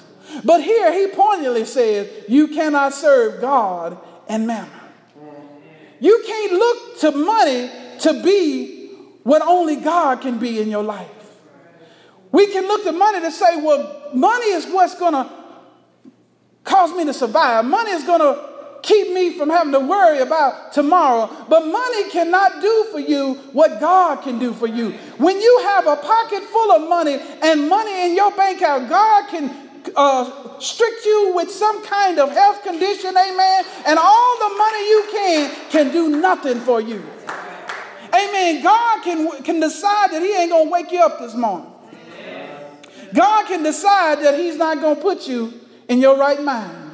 But 0.44 0.62
here 0.62 0.92
he 0.92 1.12
pointedly 1.14 1.64
says, 1.64 2.08
You 2.28 2.48
cannot 2.48 2.94
serve 2.94 3.40
God 3.40 3.98
and 4.28 4.46
mammon. 4.46 4.70
You 6.00 6.22
can't 6.24 6.52
look 6.52 7.00
to 7.00 7.10
money 7.10 7.70
to 8.00 8.22
be 8.22 8.77
what 9.22 9.42
only 9.42 9.76
God 9.76 10.20
can 10.20 10.38
be 10.38 10.60
in 10.60 10.68
your 10.68 10.82
life. 10.82 11.10
We 12.30 12.46
can 12.52 12.66
look 12.66 12.84
to 12.84 12.92
money 12.92 13.20
to 13.20 13.30
say, 13.30 13.56
Well, 13.56 14.10
money 14.14 14.46
is 14.46 14.66
what's 14.66 14.94
going 14.94 15.14
to 15.14 15.30
cause 16.64 16.92
me 16.92 17.04
to 17.06 17.14
survive. 17.14 17.64
Money 17.64 17.90
is 17.92 18.04
going 18.04 18.20
to 18.20 18.48
keep 18.82 19.12
me 19.12 19.36
from 19.36 19.50
having 19.50 19.72
to 19.72 19.80
worry 19.80 20.20
about 20.20 20.72
tomorrow. 20.72 21.30
But 21.48 21.66
money 21.66 22.10
cannot 22.10 22.60
do 22.60 22.86
for 22.92 23.00
you 23.00 23.34
what 23.52 23.80
God 23.80 24.22
can 24.22 24.38
do 24.38 24.52
for 24.52 24.66
you. 24.66 24.92
When 25.16 25.40
you 25.40 25.60
have 25.68 25.86
a 25.86 25.96
pocket 25.96 26.42
full 26.44 26.72
of 26.72 26.88
money 26.88 27.18
and 27.42 27.68
money 27.68 28.06
in 28.06 28.16
your 28.16 28.30
bank 28.32 28.60
account, 28.60 28.88
God 28.88 29.28
can 29.28 29.68
uh, 29.96 30.58
strict 30.58 31.04
you 31.04 31.32
with 31.34 31.50
some 31.50 31.84
kind 31.84 32.18
of 32.18 32.30
health 32.30 32.62
condition, 32.62 33.10
amen, 33.16 33.64
and 33.86 33.98
all 33.98 34.38
the 34.38 34.54
money 34.56 34.88
you 34.88 35.04
can 35.10 35.70
can 35.70 35.92
do 35.92 36.20
nothing 36.20 36.60
for 36.60 36.80
you. 36.80 37.02
Amen. 38.14 38.62
God 38.62 39.02
can, 39.02 39.42
can 39.42 39.60
decide 39.60 40.12
that 40.12 40.22
He 40.22 40.34
ain't 40.34 40.50
going 40.50 40.66
to 40.66 40.70
wake 40.70 40.92
you 40.92 41.00
up 41.00 41.18
this 41.18 41.34
morning. 41.34 41.70
God 43.14 43.46
can 43.46 43.62
decide 43.62 44.20
that 44.20 44.38
He's 44.38 44.56
not 44.56 44.80
going 44.80 44.96
to 44.96 45.02
put 45.02 45.26
you 45.26 45.52
in 45.88 46.00
your 46.00 46.18
right 46.18 46.42
mind. 46.42 46.88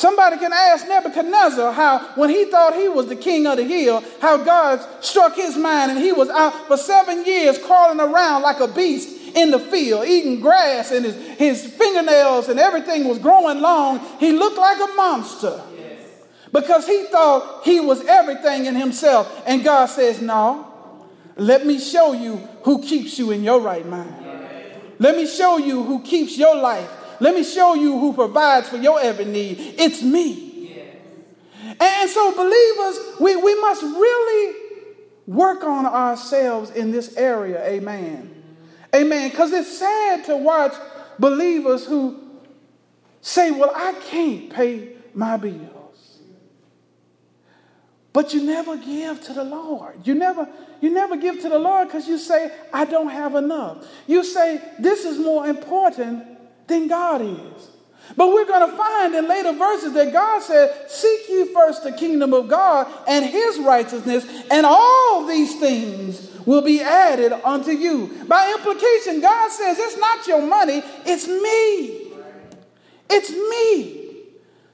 Somebody 0.00 0.38
can 0.38 0.50
ask 0.50 0.88
Nebuchadnezzar 0.88 1.72
how, 1.72 1.98
when 2.14 2.30
he 2.30 2.46
thought 2.46 2.74
he 2.74 2.88
was 2.88 3.08
the 3.08 3.16
king 3.16 3.46
of 3.46 3.58
the 3.58 3.64
hill, 3.64 4.02
how 4.20 4.38
God 4.38 4.80
struck 5.04 5.34
his 5.34 5.58
mind 5.58 5.90
and 5.90 6.00
he 6.00 6.10
was 6.10 6.30
out 6.30 6.68
for 6.68 6.78
seven 6.78 7.26
years 7.26 7.58
crawling 7.58 8.00
around 8.00 8.40
like 8.40 8.60
a 8.60 8.68
beast 8.68 9.36
in 9.36 9.50
the 9.50 9.58
field, 9.58 10.06
eating 10.06 10.40
grass, 10.40 10.90
and 10.90 11.04
his, 11.04 11.16
his 11.36 11.66
fingernails 11.66 12.48
and 12.48 12.58
everything 12.58 13.06
was 13.08 13.18
growing 13.18 13.60
long. 13.60 14.00
He 14.18 14.32
looked 14.32 14.56
like 14.56 14.78
a 14.78 14.94
monster 14.94 15.60
because 16.52 16.86
he 16.86 17.04
thought 17.06 17.64
he 17.64 17.80
was 17.80 18.04
everything 18.06 18.66
in 18.66 18.74
himself. 18.74 19.42
And 19.46 19.62
God 19.64 19.86
says, 19.86 20.20
No, 20.20 20.66
let 21.36 21.66
me 21.66 21.78
show 21.78 22.12
you 22.12 22.36
who 22.62 22.82
keeps 22.82 23.18
you 23.18 23.30
in 23.30 23.42
your 23.42 23.60
right 23.60 23.86
mind. 23.86 24.16
Let 24.98 25.16
me 25.16 25.26
show 25.26 25.56
you 25.56 25.82
who 25.82 26.02
keeps 26.02 26.36
your 26.36 26.56
life 26.56 26.90
let 27.20 27.34
me 27.34 27.44
show 27.44 27.74
you 27.74 27.98
who 27.98 28.14
provides 28.14 28.68
for 28.68 28.78
your 28.78 28.98
every 28.98 29.26
need. 29.26 29.74
It's 29.78 30.02
me. 30.02 30.48
And 31.78 32.10
so, 32.10 32.34
believers, 32.34 33.20
we, 33.20 33.36
we 33.36 33.60
must 33.60 33.82
really 33.82 34.56
work 35.26 35.62
on 35.62 35.86
ourselves 35.86 36.70
in 36.70 36.90
this 36.90 37.16
area. 37.16 37.62
Amen. 37.64 38.42
Amen. 38.94 39.30
Because 39.30 39.52
it's 39.52 39.78
sad 39.78 40.24
to 40.24 40.36
watch 40.36 40.74
believers 41.18 41.86
who 41.86 42.18
say, 43.20 43.50
Well, 43.50 43.72
I 43.74 43.92
can't 44.08 44.50
pay 44.50 44.94
my 45.14 45.36
bills. 45.36 45.79
But 48.12 48.34
you 48.34 48.42
never 48.44 48.76
give 48.76 49.22
to 49.24 49.32
the 49.32 49.44
Lord. 49.44 50.06
You 50.06 50.14
never, 50.14 50.48
you 50.80 50.90
never 50.90 51.16
give 51.16 51.40
to 51.42 51.48
the 51.48 51.58
Lord 51.58 51.88
because 51.88 52.08
you 52.08 52.18
say, 52.18 52.52
I 52.72 52.84
don't 52.84 53.08
have 53.08 53.36
enough. 53.36 53.86
You 54.06 54.24
say, 54.24 54.60
This 54.78 55.04
is 55.04 55.18
more 55.18 55.46
important 55.46 56.24
than 56.66 56.88
God 56.88 57.22
is. 57.22 57.70
But 58.16 58.28
we're 58.28 58.46
going 58.46 58.68
to 58.68 58.76
find 58.76 59.14
in 59.14 59.28
later 59.28 59.52
verses 59.52 59.92
that 59.92 60.12
God 60.12 60.42
said, 60.42 60.90
Seek 60.90 61.28
ye 61.28 61.54
first 61.54 61.84
the 61.84 61.92
kingdom 61.92 62.34
of 62.34 62.48
God 62.48 62.92
and 63.06 63.24
his 63.24 63.58
righteousness, 63.60 64.26
and 64.50 64.66
all 64.66 65.26
these 65.26 65.60
things 65.60 66.28
will 66.44 66.62
be 66.62 66.80
added 66.80 67.32
unto 67.44 67.70
you. 67.70 68.24
By 68.26 68.52
implication, 68.58 69.20
God 69.20 69.52
says, 69.52 69.78
It's 69.78 69.98
not 69.98 70.26
your 70.26 70.42
money, 70.42 70.82
it's 71.06 71.28
me. 71.28 72.08
It's 73.08 73.30
me. 73.30 73.99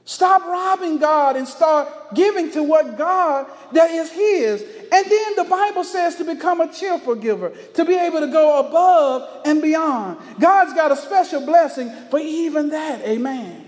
Stop 0.07 0.45
robbing 0.45 0.99
God 0.99 1.35
and 1.35 1.45
start 1.45 2.15
giving 2.15 2.49
to 2.53 2.63
what 2.63 2.97
God 2.97 3.45
that 3.73 3.91
is 3.91 4.09
His. 4.09 4.61
And 4.61 5.05
then 5.05 5.35
the 5.35 5.43
Bible 5.43 5.83
says 5.83 6.15
to 6.15 6.23
become 6.23 6.61
a 6.61 6.71
cheerful 6.71 7.13
giver, 7.13 7.49
to 7.73 7.83
be 7.83 7.93
able 7.93 8.21
to 8.21 8.27
go 8.27 8.65
above 8.65 9.41
and 9.43 9.61
beyond. 9.61 10.17
God's 10.39 10.73
got 10.73 10.93
a 10.93 10.95
special 10.95 11.45
blessing 11.45 11.91
for 12.09 12.19
even 12.19 12.69
that. 12.69 13.01
Amen. 13.01 13.67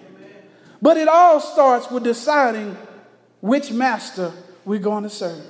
But 0.82 0.96
it 0.96 1.10
all 1.10 1.42
starts 1.42 1.92
with 1.92 2.06
deciding 2.06 2.78
which 3.42 3.74
master 3.74 4.32
we're 4.64 4.80
going 4.80 5.04
to 5.04 5.10
serve. 5.10 5.44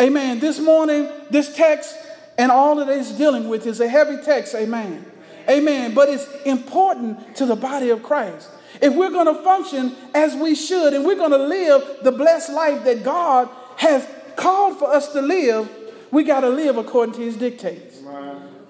Amen. 0.00 0.40
This 0.40 0.58
morning, 0.58 1.06
this 1.28 1.54
text 1.54 1.94
and 2.38 2.50
all 2.50 2.76
that 2.76 2.88
it's 2.88 3.12
dealing 3.12 3.50
with 3.50 3.66
is 3.66 3.80
a 3.80 3.88
heavy 3.88 4.16
text. 4.24 4.54
Amen. 4.54 5.04
Amen. 5.50 5.92
But 5.92 6.08
it's 6.08 6.26
important 6.46 7.36
to 7.36 7.44
the 7.44 7.56
body 7.56 7.90
of 7.90 8.02
Christ. 8.02 8.48
If 8.80 8.94
we're 8.94 9.10
going 9.10 9.26
to 9.26 9.42
function 9.42 9.94
as 10.14 10.34
we 10.34 10.54
should 10.54 10.94
and 10.94 11.04
we're 11.04 11.16
going 11.16 11.32
to 11.32 11.38
live 11.38 11.98
the 12.02 12.12
blessed 12.12 12.52
life 12.52 12.84
that 12.84 13.04
God 13.04 13.48
has 13.76 14.06
called 14.36 14.78
for 14.78 14.90
us 14.90 15.12
to 15.12 15.20
live, 15.20 15.68
we 16.10 16.24
got 16.24 16.40
to 16.40 16.48
live 16.48 16.76
according 16.76 17.14
to 17.16 17.20
his 17.20 17.36
dictates. 17.36 17.98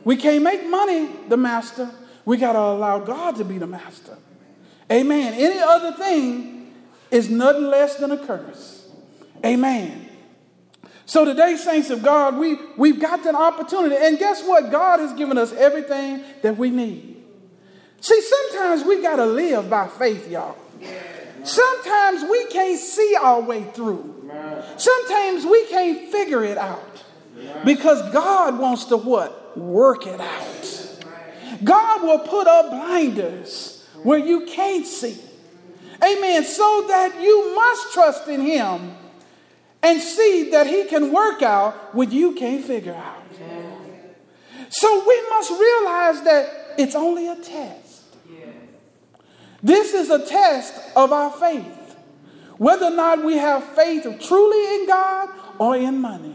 We 0.04 0.16
can't 0.16 0.42
make 0.42 0.68
money 0.68 1.08
the 1.28 1.36
master. 1.36 1.90
We 2.24 2.36
got 2.36 2.52
to 2.52 2.58
allow 2.58 2.98
God 2.98 3.36
to 3.36 3.44
be 3.44 3.58
the 3.58 3.66
master. 3.66 4.16
Amen. 4.90 5.34
Any 5.34 5.60
other 5.60 5.92
thing 5.92 6.72
is 7.10 7.30
nothing 7.30 7.64
less 7.64 7.96
than 7.96 8.10
a 8.10 8.18
curse. 8.18 8.88
Amen. 9.44 10.08
So 11.06 11.24
today, 11.24 11.56
saints 11.56 11.90
of 11.90 12.02
God, 12.02 12.36
we, 12.36 12.56
we've 12.76 13.00
got 13.00 13.24
that 13.24 13.34
opportunity. 13.34 13.96
And 13.96 14.18
guess 14.18 14.44
what? 14.44 14.70
God 14.70 15.00
has 15.00 15.12
given 15.14 15.38
us 15.38 15.52
everything 15.52 16.22
that 16.42 16.56
we 16.56 16.70
need. 16.70 17.09
See, 18.00 18.20
sometimes 18.22 18.84
we 18.84 19.02
got 19.02 19.16
to 19.16 19.26
live 19.26 19.68
by 19.68 19.86
faith, 19.88 20.28
y'all. 20.30 20.56
Sometimes 21.44 22.22
we 22.30 22.46
can't 22.46 22.78
see 22.78 23.16
our 23.20 23.40
way 23.40 23.64
through. 23.64 24.30
Sometimes 24.76 25.44
we 25.44 25.66
can't 25.66 26.10
figure 26.10 26.44
it 26.44 26.58
out. 26.58 27.04
Because 27.64 28.12
God 28.12 28.58
wants 28.58 28.86
to 28.86 28.96
what? 28.96 29.58
Work 29.58 30.06
it 30.06 30.20
out. 30.20 30.96
God 31.62 32.02
will 32.02 32.20
put 32.20 32.46
up 32.46 32.70
blinders 32.70 33.86
where 34.02 34.18
you 34.18 34.46
can't 34.46 34.86
see. 34.86 35.18
Amen. 36.02 36.44
So 36.44 36.86
that 36.88 37.20
you 37.20 37.54
must 37.54 37.92
trust 37.92 38.28
in 38.28 38.40
Him 38.40 38.92
and 39.82 40.00
see 40.00 40.50
that 40.50 40.66
He 40.66 40.84
can 40.84 41.12
work 41.12 41.42
out 41.42 41.94
what 41.94 42.12
you 42.12 42.32
can't 42.34 42.64
figure 42.64 42.94
out. 42.94 43.16
So 44.70 45.06
we 45.06 45.28
must 45.30 45.50
realize 45.50 46.22
that 46.22 46.74
it's 46.78 46.94
only 46.94 47.28
a 47.28 47.36
test. 47.36 47.89
This 49.62 49.92
is 49.92 50.10
a 50.10 50.24
test 50.24 50.74
of 50.96 51.12
our 51.12 51.30
faith, 51.32 51.96
whether 52.56 52.86
or 52.86 52.90
not 52.90 53.24
we 53.24 53.36
have 53.36 53.64
faith 53.74 54.04
truly 54.20 54.80
in 54.80 54.86
God 54.86 55.28
or 55.58 55.76
in 55.76 56.00
money. 56.00 56.34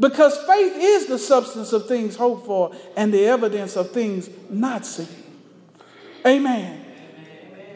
Because 0.00 0.36
faith 0.38 0.74
is 0.76 1.06
the 1.06 1.18
substance 1.18 1.72
of 1.72 1.86
things 1.86 2.16
hoped 2.16 2.46
for 2.46 2.74
and 2.96 3.12
the 3.12 3.26
evidence 3.26 3.76
of 3.76 3.92
things 3.92 4.28
not 4.50 4.84
seen. 4.84 5.06
Amen. 6.26 6.84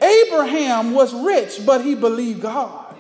Abraham 0.03 0.95
was 0.95 1.15
rich, 1.15 1.61
but 1.65 1.85
he 1.85 1.95
believed 1.95 2.41
God. 2.41 2.97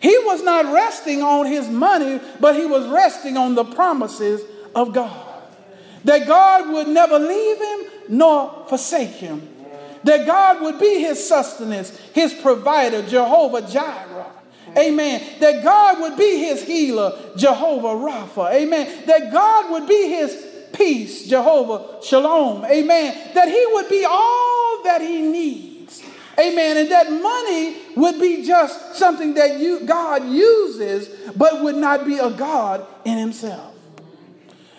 He 0.00 0.16
was 0.24 0.42
not 0.42 0.72
resting 0.72 1.22
on 1.22 1.46
his 1.46 1.68
money, 1.68 2.20
but 2.40 2.54
he 2.54 2.66
was 2.66 2.86
resting 2.88 3.36
on 3.36 3.54
the 3.54 3.64
promises 3.64 4.42
of 4.74 4.92
God. 4.92 5.26
That 6.04 6.26
God 6.26 6.70
would 6.70 6.88
never 6.88 7.18
leave 7.18 7.58
him 7.58 7.80
nor 8.08 8.64
forsake 8.68 9.10
him 9.10 9.57
that 10.04 10.26
God 10.26 10.62
would 10.62 10.78
be 10.78 11.00
his 11.00 11.26
sustenance, 11.26 11.96
his 12.12 12.32
provider, 12.34 13.02
Jehovah 13.02 13.62
Jireh. 13.62 14.26
Amen. 14.76 15.22
That 15.40 15.62
God 15.62 16.00
would 16.00 16.16
be 16.16 16.38
his 16.38 16.62
healer, 16.62 17.18
Jehovah 17.36 17.88
Rapha. 17.88 18.52
Amen. 18.52 19.06
That 19.06 19.32
God 19.32 19.70
would 19.72 19.88
be 19.88 20.08
his 20.08 20.46
peace, 20.72 21.26
Jehovah 21.26 22.02
Shalom. 22.02 22.64
Amen. 22.64 23.34
That 23.34 23.48
he 23.48 23.66
would 23.72 23.88
be 23.88 24.04
all 24.08 24.82
that 24.84 25.00
he 25.00 25.22
needs. 25.22 26.02
Amen. 26.38 26.76
And 26.76 26.90
that 26.90 27.10
money 27.10 27.76
would 27.96 28.20
be 28.20 28.44
just 28.44 28.94
something 28.94 29.34
that 29.34 29.58
you, 29.58 29.80
God 29.80 30.28
uses, 30.28 31.08
but 31.32 31.62
would 31.62 31.76
not 31.76 32.06
be 32.06 32.18
a 32.18 32.30
God 32.30 32.86
in 33.04 33.18
himself. 33.18 33.74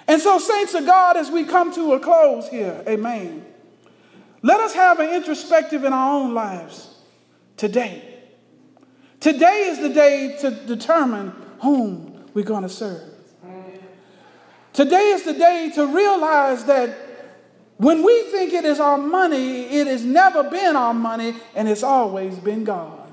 And 0.08 0.22
so, 0.22 0.40
saints 0.40 0.74
of 0.74 0.86
God, 0.86 1.18
as 1.18 1.30
we 1.30 1.44
come 1.44 1.74
to 1.76 1.94
a 1.94 2.00
close 2.00 2.48
here, 2.48 2.84
amen. 2.88 3.46
Let 4.42 4.60
us 4.62 4.74
have 4.74 5.00
an 5.00 5.10
introspective 5.10 5.84
in 5.84 5.94
our 5.94 6.16
own 6.16 6.34
lives 6.34 6.96
today. 7.58 8.20
Today 9.20 9.68
is 9.70 9.80
the 9.80 9.90
day 9.90 10.38
to 10.42 10.52
determine 10.52 11.34
whom 11.62 12.26
we're 12.34 12.46
going 12.46 12.64
to 12.64 12.70
serve. 12.70 13.04
Today 14.72 15.10
is 15.10 15.24
the 15.24 15.34
day 15.34 15.72
to 15.76 15.88
realize 15.88 16.64
that 16.66 16.96
when 17.78 18.04
we 18.04 18.24
think 18.32 18.54
it 18.54 18.64
is 18.66 18.80
our 18.80 18.98
money, 18.98 19.64
it 19.64 19.88
has 19.88 20.06
never 20.06 20.44
been 20.44 20.76
our 20.76 20.94
money 20.94 21.36
and 21.56 21.68
it's 21.68 21.84
always 21.84 22.38
been 22.38 22.64
God. 22.64 23.12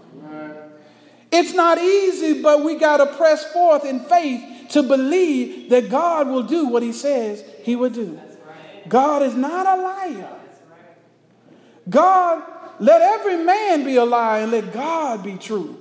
It's 1.32 1.54
not 1.54 1.78
easy, 1.78 2.40
but 2.40 2.62
we 2.62 2.78
got 2.78 2.98
to 2.98 3.06
press 3.16 3.44
forth 3.52 3.84
in 3.84 4.00
faith 4.00 4.70
to 4.70 4.82
believe 4.82 5.70
that 5.70 5.90
God 5.90 6.28
will 6.28 6.44
do 6.44 6.68
what 6.68 6.82
he 6.82 6.92
says 6.92 7.44
he 7.62 7.74
would 7.74 7.94
do. 7.94 8.20
God 8.88 9.22
is 9.22 9.34
not 9.34 9.66
a 9.66 9.82
liar. 9.82 10.35
God, 11.88 12.42
let 12.78 13.00
every 13.00 13.38
man 13.44 13.84
be 13.84 13.96
a 13.96 14.04
liar 14.04 14.42
and 14.42 14.52
let 14.52 14.72
God 14.72 15.22
be 15.22 15.36
true. 15.36 15.80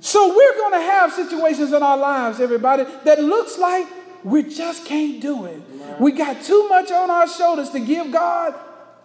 So 0.00 0.28
we're 0.28 0.56
going 0.58 0.72
to 0.72 0.86
have 0.86 1.12
situations 1.12 1.72
in 1.72 1.82
our 1.82 1.96
lives, 1.96 2.40
everybody, 2.40 2.84
that 3.04 3.22
looks 3.22 3.58
like 3.58 3.86
we 4.24 4.42
just 4.42 4.84
can't 4.84 5.20
do 5.20 5.44
it. 5.46 5.60
We 6.00 6.12
got 6.12 6.42
too 6.42 6.68
much 6.68 6.90
on 6.90 7.10
our 7.10 7.28
shoulders 7.28 7.70
to 7.70 7.80
give 7.80 8.12
God 8.12 8.54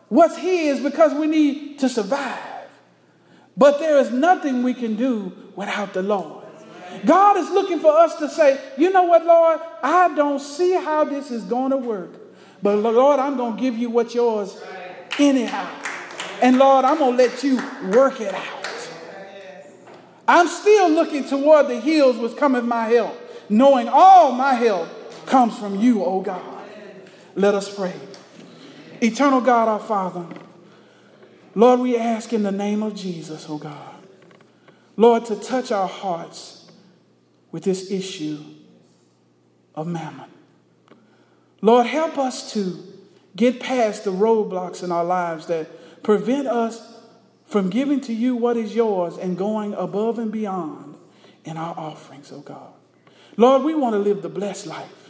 what's 0.10 0.38
His 0.38 0.80
because 0.80 1.14
we 1.14 1.28
need 1.28 1.80
to 1.80 1.90
survive. 1.90 2.40
But 3.56 3.80
there 3.80 3.98
is 3.98 4.12
nothing 4.12 4.64
we 4.64 4.74
can 4.74 4.96
do 4.96 5.36
without 5.56 5.94
the 5.94 6.04
Lord. 6.04 6.46
God 7.06 7.38
is 7.38 7.50
looking 7.50 7.80
for 7.80 7.92
us 7.92 8.16
to 8.18 8.30
say, 8.30 8.60
you 8.78 8.92
know 8.92 9.04
what, 9.04 9.26
Lord, 9.26 9.60
I 9.84 10.14
don't 10.16 10.40
see 10.40 10.74
how 10.74 11.04
this 11.04 11.32
is 11.32 11.44
going 11.44 11.72
to 11.72 11.78
work. 11.78 12.12
But 12.62 12.78
Lord, 12.78 13.20
I'm 13.20 13.38
going 13.38 13.56
to 13.56 13.62
give 13.62 13.78
you 13.78 13.90
what's 13.90 14.16
yours 14.16 14.60
anyhow. 15.20 15.87
And 16.42 16.58
Lord, 16.58 16.86
I'm 16.86 16.98
going 17.00 17.18
to 17.18 17.24
let 17.24 17.44
you 17.44 17.58
work 17.92 18.22
it 18.22 18.34
out. 18.34 18.68
I'm 20.28 20.48
still 20.48 20.90
looking 20.90 21.28
toward 21.28 21.68
the 21.68 21.80
hills 21.80 22.18
which 22.18 22.36
cometh 22.36 22.66
my 22.66 22.88
help, 22.88 23.18
knowing 23.50 23.88
all 23.88 24.32
my 24.34 24.54
help 24.54 24.88
comes 25.26 25.58
from 25.58 25.80
you, 25.80 26.04
O 26.04 26.22
God. 26.22 26.42
Let 27.36 27.56
us 27.56 27.74
pray. 27.74 27.94
Eternal 29.02 29.42
God, 29.42 29.68
our 29.68 29.80
Father, 29.80 30.26
Lord, 31.56 31.80
we 31.80 31.98
ask 31.98 32.34
in 32.34 32.44
the 32.44 32.52
name 32.52 32.84
of 32.84 32.94
Jesus, 32.96 33.48
O 33.50 33.58
God, 33.58 33.96
Lord, 34.96 35.26
to 35.26 35.36
touch 35.36 35.72
our 35.72 35.88
hearts 35.88 36.70
with 37.52 37.64
this 37.64 37.90
issue 37.90 38.40
of 39.76 39.88
mammon. 39.88 40.30
Lord, 41.62 41.88
help 41.88 42.18
us 42.18 42.54
to 42.54 42.84
get 43.36 43.60
past 43.60 44.04
the 44.04 44.12
roadblocks 44.12 44.84
in 44.84 44.92
our 44.92 45.06
lives 45.06 45.48
that 45.48 45.68
prevent 46.08 46.48
us 46.48 47.02
from 47.48 47.70
giving 47.70 48.00
to 48.00 48.14
you 48.14 48.34
what 48.34 48.56
is 48.56 48.74
yours 48.74 49.18
and 49.18 49.38
going 49.38 49.74
above 49.74 50.18
and 50.20 50.32
beyond 50.32 50.96
in 51.44 51.58
our 51.58 51.78
offerings, 51.78 52.32
oh 52.32 52.40
God. 52.40 52.72
Lord, 53.36 53.64
we 53.64 53.76
want 53.76 53.92
to 53.92 54.00
live 54.00 54.22
the 54.22 54.30
blessed 54.30 54.68
life. 54.68 55.10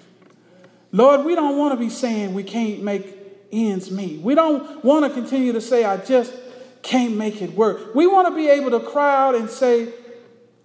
Lord, 0.92 1.24
we 1.24 1.36
don't 1.36 1.56
want 1.56 1.72
to 1.74 1.78
be 1.78 1.92
saying 1.92 2.34
we 2.34 2.42
can't 2.42 2.82
make 2.82 3.16
ends 3.52 3.92
meet. 3.92 4.22
We 4.22 4.34
don't 4.34 4.84
want 4.84 5.06
to 5.06 5.12
continue 5.12 5.54
to 5.54 5.62
say, 5.62 5.86
I 5.86 5.98
just 5.98 6.34
can't 6.82 7.16
make 7.16 7.44
it 7.44 7.54
work. 7.54 7.94
We 7.94 8.08
want 8.08 8.30
to 8.30 8.36
be 8.36 8.50
able 8.50 8.72
to 8.72 8.80
cry 8.80 9.28
out 9.28 9.36
and 9.36 9.52
say, 9.52 9.94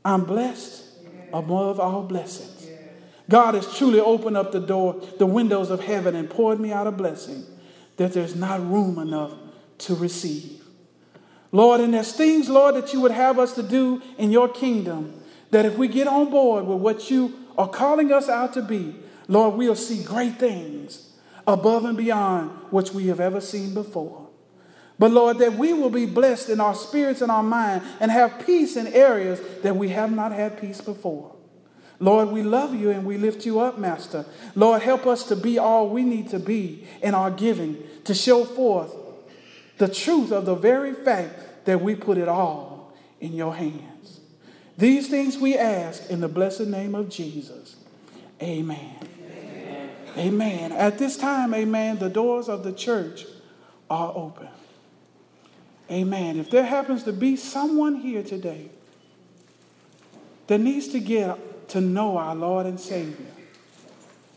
I'm 0.02 0.24
blessed 0.24 0.82
above 1.34 1.78
all 1.78 2.04
blessings. 2.04 2.68
God 3.28 3.54
has 3.54 3.76
truly 3.76 4.00
opened 4.00 4.38
up 4.38 4.50
the 4.50 4.60
door, 4.60 4.98
the 5.18 5.26
windows 5.26 5.68
of 5.68 5.80
heaven, 5.80 6.16
and 6.16 6.30
poured 6.30 6.58
me 6.58 6.72
out 6.72 6.86
a 6.86 6.90
blessing 6.90 7.44
that 7.98 8.14
there's 8.14 8.34
not 8.34 8.66
room 8.66 8.98
enough 8.98 9.41
to 9.82 9.94
receive. 9.94 10.62
Lord, 11.50 11.80
and 11.80 11.92
there's 11.92 12.12
things, 12.12 12.48
Lord, 12.48 12.74
that 12.76 12.92
you 12.92 13.00
would 13.00 13.12
have 13.12 13.38
us 13.38 13.54
to 13.54 13.62
do 13.62 14.00
in 14.16 14.30
your 14.30 14.48
kingdom 14.48 15.20
that 15.50 15.66
if 15.66 15.76
we 15.76 15.86
get 15.86 16.06
on 16.06 16.30
board 16.30 16.66
with 16.66 16.78
what 16.78 17.10
you 17.10 17.34
are 17.58 17.68
calling 17.68 18.10
us 18.10 18.28
out 18.28 18.54
to 18.54 18.62
be, 18.62 18.96
Lord, 19.28 19.54
we'll 19.54 19.76
see 19.76 20.02
great 20.02 20.38
things 20.38 21.12
above 21.46 21.84
and 21.84 21.96
beyond 21.96 22.50
which 22.70 22.92
we 22.92 23.08
have 23.08 23.20
ever 23.20 23.40
seen 23.40 23.74
before. 23.74 24.28
But 24.98 25.10
Lord, 25.10 25.38
that 25.38 25.54
we 25.54 25.72
will 25.72 25.90
be 25.90 26.06
blessed 26.06 26.48
in 26.48 26.60
our 26.60 26.74
spirits 26.74 27.20
and 27.20 27.30
our 27.30 27.42
mind 27.42 27.82
and 28.00 28.10
have 28.10 28.46
peace 28.46 28.76
in 28.76 28.86
areas 28.86 29.40
that 29.62 29.76
we 29.76 29.88
have 29.90 30.12
not 30.12 30.32
had 30.32 30.60
peace 30.60 30.80
before. 30.80 31.34
Lord, 31.98 32.28
we 32.30 32.42
love 32.42 32.74
you 32.74 32.90
and 32.90 33.04
we 33.04 33.16
lift 33.16 33.44
you 33.44 33.60
up, 33.60 33.78
Master. 33.78 34.24
Lord, 34.54 34.82
help 34.82 35.06
us 35.06 35.24
to 35.24 35.36
be 35.36 35.58
all 35.58 35.88
we 35.88 36.02
need 36.02 36.30
to 36.30 36.38
be 36.38 36.86
in 37.02 37.14
our 37.14 37.30
giving 37.30 37.82
to 38.04 38.14
show 38.14 38.44
forth 38.44 38.94
the 39.78 39.88
truth 39.88 40.32
of 40.32 40.46
the 40.46 40.54
very 40.54 40.92
fact 40.94 41.64
that 41.64 41.80
we 41.80 41.94
put 41.94 42.18
it 42.18 42.28
all 42.28 42.92
in 43.20 43.32
your 43.32 43.54
hands. 43.54 44.20
These 44.78 45.08
things 45.08 45.38
we 45.38 45.56
ask 45.56 46.10
in 46.10 46.20
the 46.20 46.28
blessed 46.28 46.66
name 46.66 46.94
of 46.94 47.08
Jesus. 47.08 47.76
Amen. 48.42 48.96
Amen. 49.24 49.90
amen. 50.16 50.72
At 50.72 50.98
this 50.98 51.16
time, 51.16 51.54
amen, 51.54 51.98
the 51.98 52.08
doors 52.08 52.48
of 52.48 52.64
the 52.64 52.72
church 52.72 53.24
are 53.88 54.12
open. 54.14 54.48
Amen. 55.90 56.38
If 56.38 56.50
there 56.50 56.64
happens 56.64 57.04
to 57.04 57.12
be 57.12 57.36
someone 57.36 57.96
here 57.96 58.22
today 58.22 58.70
that 60.46 60.58
needs 60.58 60.88
to 60.88 61.00
get 61.00 61.68
to 61.70 61.80
know 61.80 62.16
our 62.16 62.34
Lord 62.34 62.66
and 62.66 62.80
Savior, 62.80 63.26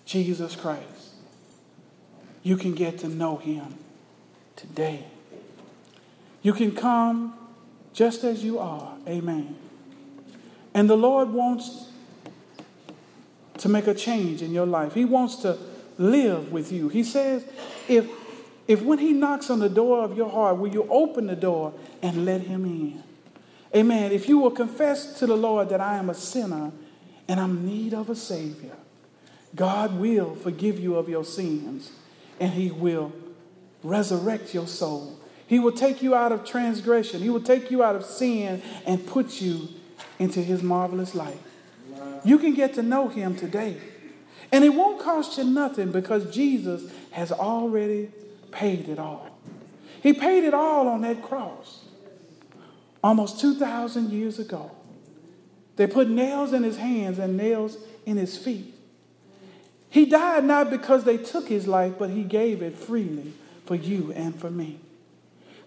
Jesus 0.05 0.55
Christ, 0.55 1.13
you 2.43 2.57
can 2.57 2.73
get 2.73 2.99
to 2.99 3.07
know 3.07 3.37
him 3.37 3.75
today. 4.55 5.05
You 6.45 6.53
can 6.53 6.75
come 6.75 7.33
just 7.91 8.23
as 8.23 8.43
you 8.43 8.59
are. 8.59 8.95
Amen. 9.07 9.55
And 10.75 10.87
the 10.87 10.95
Lord 10.95 11.29
wants 11.29 11.89
to 13.57 13.67
make 13.67 13.87
a 13.87 13.95
change 13.95 14.43
in 14.43 14.51
your 14.51 14.67
life. 14.67 14.93
He 14.93 15.05
wants 15.05 15.37
to 15.37 15.57
live 15.97 16.51
with 16.51 16.71
you. 16.71 16.87
He 16.87 17.03
says, 17.03 17.43
if, 17.87 18.07
if 18.67 18.83
when 18.83 18.99
He 18.99 19.11
knocks 19.11 19.49
on 19.49 19.57
the 19.57 19.69
door 19.69 20.03
of 20.03 20.15
your 20.15 20.29
heart, 20.29 20.59
will 20.59 20.71
you 20.71 20.87
open 20.87 21.25
the 21.25 21.35
door 21.35 21.73
and 22.03 22.25
let 22.25 22.41
Him 22.41 22.63
in? 22.65 23.03
Amen. 23.75 24.11
If 24.11 24.29
you 24.29 24.37
will 24.37 24.51
confess 24.51 25.17
to 25.17 25.25
the 25.25 25.35
Lord 25.35 25.69
that 25.69 25.81
I 25.81 25.97
am 25.97 26.11
a 26.11 26.13
sinner 26.13 26.71
and 27.27 27.39
I'm 27.39 27.57
in 27.57 27.65
need 27.65 27.95
of 27.95 28.11
a 28.11 28.15
Savior, 28.15 28.77
God 29.55 29.97
will 29.99 30.35
forgive 30.35 30.79
you 30.79 30.95
of 30.95 31.09
your 31.09 31.25
sins 31.25 31.91
and 32.39 32.53
He 32.53 32.69
will 32.69 33.11
resurrect 33.81 34.53
your 34.53 34.67
soul 34.67 35.17
he 35.47 35.59
will 35.59 35.71
take 35.71 36.01
you 36.01 36.15
out 36.15 36.31
of 36.31 36.45
transgression. 36.45 37.21
He 37.21 37.29
will 37.29 37.41
take 37.41 37.69
you 37.69 37.83
out 37.83 37.95
of 37.95 38.03
sin 38.03 38.61
and 38.85 39.05
put 39.05 39.41
you 39.41 39.67
into 40.17 40.41
his 40.41 40.63
marvelous 40.63 41.13
light. 41.13 41.39
You 42.23 42.39
can 42.39 42.53
get 42.53 42.73
to 42.75 42.83
know 42.83 43.07
him 43.07 43.35
today. 43.35 43.77
And 44.51 44.63
it 44.63 44.69
won't 44.69 44.99
cost 44.99 45.37
you 45.37 45.43
nothing 45.43 45.91
because 45.91 46.33
Jesus 46.33 46.91
has 47.11 47.31
already 47.31 48.11
paid 48.51 48.89
it 48.89 48.99
all. 48.99 49.29
He 50.01 50.13
paid 50.13 50.43
it 50.43 50.53
all 50.53 50.87
on 50.87 51.01
that 51.01 51.21
cross 51.21 51.83
almost 53.03 53.39
2,000 53.39 54.11
years 54.11 54.39
ago. 54.39 54.71
They 55.75 55.87
put 55.87 56.09
nails 56.09 56.53
in 56.53 56.63
his 56.63 56.77
hands 56.77 57.19
and 57.19 57.37
nails 57.37 57.77
in 58.05 58.17
his 58.17 58.37
feet. 58.37 58.73
He 59.89 60.05
died 60.05 60.43
not 60.43 60.69
because 60.69 61.03
they 61.03 61.17
took 61.17 61.47
his 61.47 61.67
life, 61.67 61.93
but 61.99 62.09
he 62.09 62.23
gave 62.23 62.61
it 62.61 62.75
freely 62.75 63.33
for 63.65 63.75
you 63.75 64.11
and 64.13 64.35
for 64.39 64.49
me. 64.49 64.79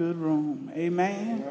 good 0.00 0.16
room. 0.16 0.72
Amen. 0.74 1.44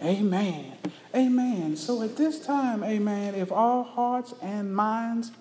Amen. 0.00 0.78
Amen. 1.12 1.76
So 1.76 2.02
at 2.02 2.16
this 2.16 2.38
time, 2.38 2.84
amen, 2.84 3.34
if 3.34 3.50
all 3.50 3.82
hearts 3.82 4.32
and 4.40 4.72
minds 4.72 5.32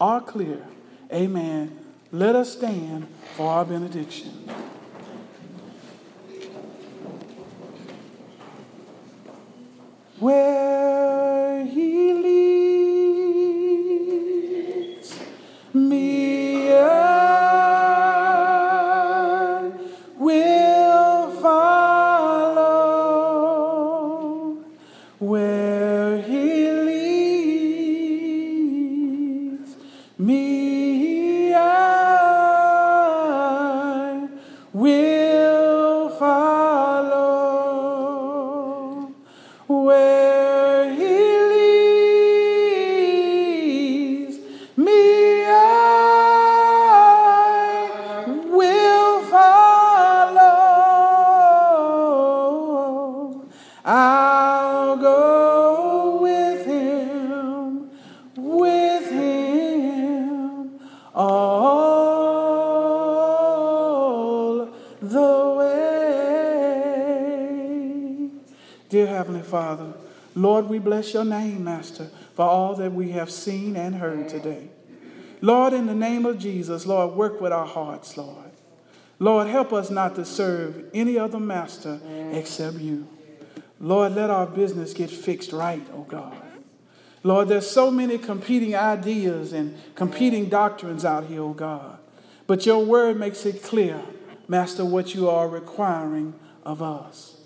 are 0.00 0.20
clear, 0.20 0.64
amen, 1.12 1.76
let 2.12 2.36
us 2.36 2.52
stand 2.52 3.08
for 3.34 3.50
our 3.50 3.64
benediction. 3.64 4.30
Where 10.20 11.64
he 11.64 11.95
me, 30.18 30.75
we 70.76 70.80
bless 70.80 71.14
your 71.14 71.24
name, 71.24 71.64
Master, 71.64 72.10
for 72.34 72.44
all 72.44 72.74
that 72.74 72.92
we 72.92 73.12
have 73.12 73.30
seen 73.30 73.76
and 73.76 73.94
heard 73.94 74.28
today. 74.28 74.68
Lord, 75.40 75.72
in 75.72 75.86
the 75.86 75.94
name 75.94 76.26
of 76.26 76.38
Jesus, 76.38 76.84
Lord, 76.84 77.16
work 77.16 77.40
with 77.40 77.50
our 77.50 77.64
hearts, 77.64 78.18
Lord. 78.18 78.50
Lord, 79.18 79.46
help 79.46 79.72
us 79.72 79.88
not 79.88 80.16
to 80.16 80.24
serve 80.26 80.84
any 80.92 81.18
other 81.18 81.40
master 81.40 81.98
except 82.30 82.76
you. 82.76 83.08
Lord, 83.80 84.16
let 84.16 84.28
our 84.28 84.46
business 84.46 84.92
get 84.92 85.08
fixed 85.08 85.50
right, 85.50 85.82
oh 85.94 86.02
God. 86.02 86.36
Lord, 87.22 87.48
there's 87.48 87.70
so 87.70 87.90
many 87.90 88.18
competing 88.18 88.76
ideas 88.76 89.54
and 89.54 89.78
competing 89.94 90.50
doctrines 90.50 91.06
out 91.06 91.24
here, 91.24 91.40
oh 91.40 91.54
God. 91.54 91.98
But 92.46 92.66
your 92.66 92.84
word 92.84 93.18
makes 93.18 93.46
it 93.46 93.62
clear, 93.62 94.02
Master, 94.46 94.84
what 94.84 95.14
you 95.14 95.30
are 95.30 95.48
requiring 95.48 96.34
of 96.64 96.82
us. 96.82 97.40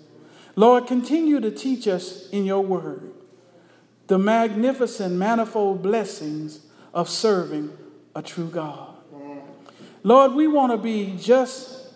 Lord, 0.57 0.85
continue 0.85 1.39
to 1.39 1.49
teach 1.49 1.87
us 1.87 2.27
in 2.31 2.43
your 2.43 2.59
word 2.59 3.13
the 4.11 4.19
magnificent, 4.19 5.15
manifold 5.15 5.81
blessings 5.81 6.59
of 6.93 7.07
serving 7.07 7.71
a 8.13 8.21
true 8.21 8.49
God. 8.49 8.93
Lord, 10.03 10.33
we 10.33 10.47
want 10.47 10.73
to 10.73 10.77
be 10.77 11.15
just 11.17 11.87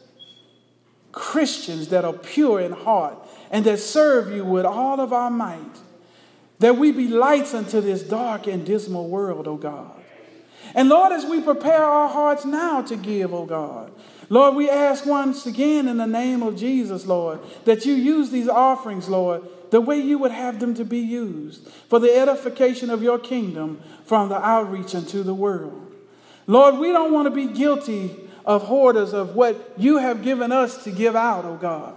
Christians 1.11 1.89
that 1.89 2.05
are 2.05 2.13
pure 2.13 2.61
in 2.61 2.71
heart 2.71 3.17
and 3.51 3.65
that 3.65 3.79
serve 3.79 4.31
you 4.31 4.45
with 4.45 4.63
all 4.63 5.01
of 5.01 5.11
our 5.11 5.29
might. 5.29 5.59
That 6.59 6.77
we 6.77 6.93
be 6.93 7.09
lights 7.09 7.53
unto 7.53 7.81
this 7.81 8.01
dark 8.01 8.47
and 8.47 8.65
dismal 8.65 9.09
world, 9.09 9.45
O 9.45 9.57
God. 9.57 9.91
And 10.73 10.87
Lord, 10.87 11.11
as 11.11 11.25
we 11.25 11.41
prepare 11.41 11.83
our 11.83 12.07
hearts 12.07 12.45
now 12.45 12.81
to 12.83 12.95
give, 12.95 13.33
O 13.33 13.45
God, 13.45 13.91
Lord, 14.29 14.55
we 14.55 14.69
ask 14.69 15.05
once 15.05 15.45
again 15.45 15.89
in 15.89 15.97
the 15.97 16.07
name 16.07 16.43
of 16.43 16.55
Jesus, 16.55 17.05
Lord, 17.05 17.41
that 17.65 17.85
you 17.85 17.93
use 17.93 18.29
these 18.29 18.47
offerings, 18.47 19.09
Lord, 19.09 19.43
the 19.75 19.81
way 19.81 19.99
you 19.99 20.17
would 20.17 20.31
have 20.31 20.61
them 20.61 20.73
to 20.73 20.85
be 20.85 20.99
used 20.99 21.67
for 21.89 21.99
the 21.99 22.09
edification 22.15 22.89
of 22.89 23.03
your 23.03 23.19
kingdom 23.19 23.77
from 24.05 24.29
the 24.29 24.41
outreach 24.41 24.95
into 24.95 25.21
the 25.21 25.33
world. 25.33 25.93
Lord, 26.47 26.77
we 26.77 26.93
don't 26.93 27.11
want 27.11 27.25
to 27.25 27.29
be 27.29 27.47
guilty 27.47 28.15
of 28.45 28.63
hoarders 28.63 29.11
of 29.11 29.35
what 29.35 29.73
you 29.75 29.97
have 29.97 30.23
given 30.23 30.53
us 30.53 30.85
to 30.85 30.91
give 30.91 31.13
out, 31.13 31.43
oh 31.43 31.57
God. 31.57 31.93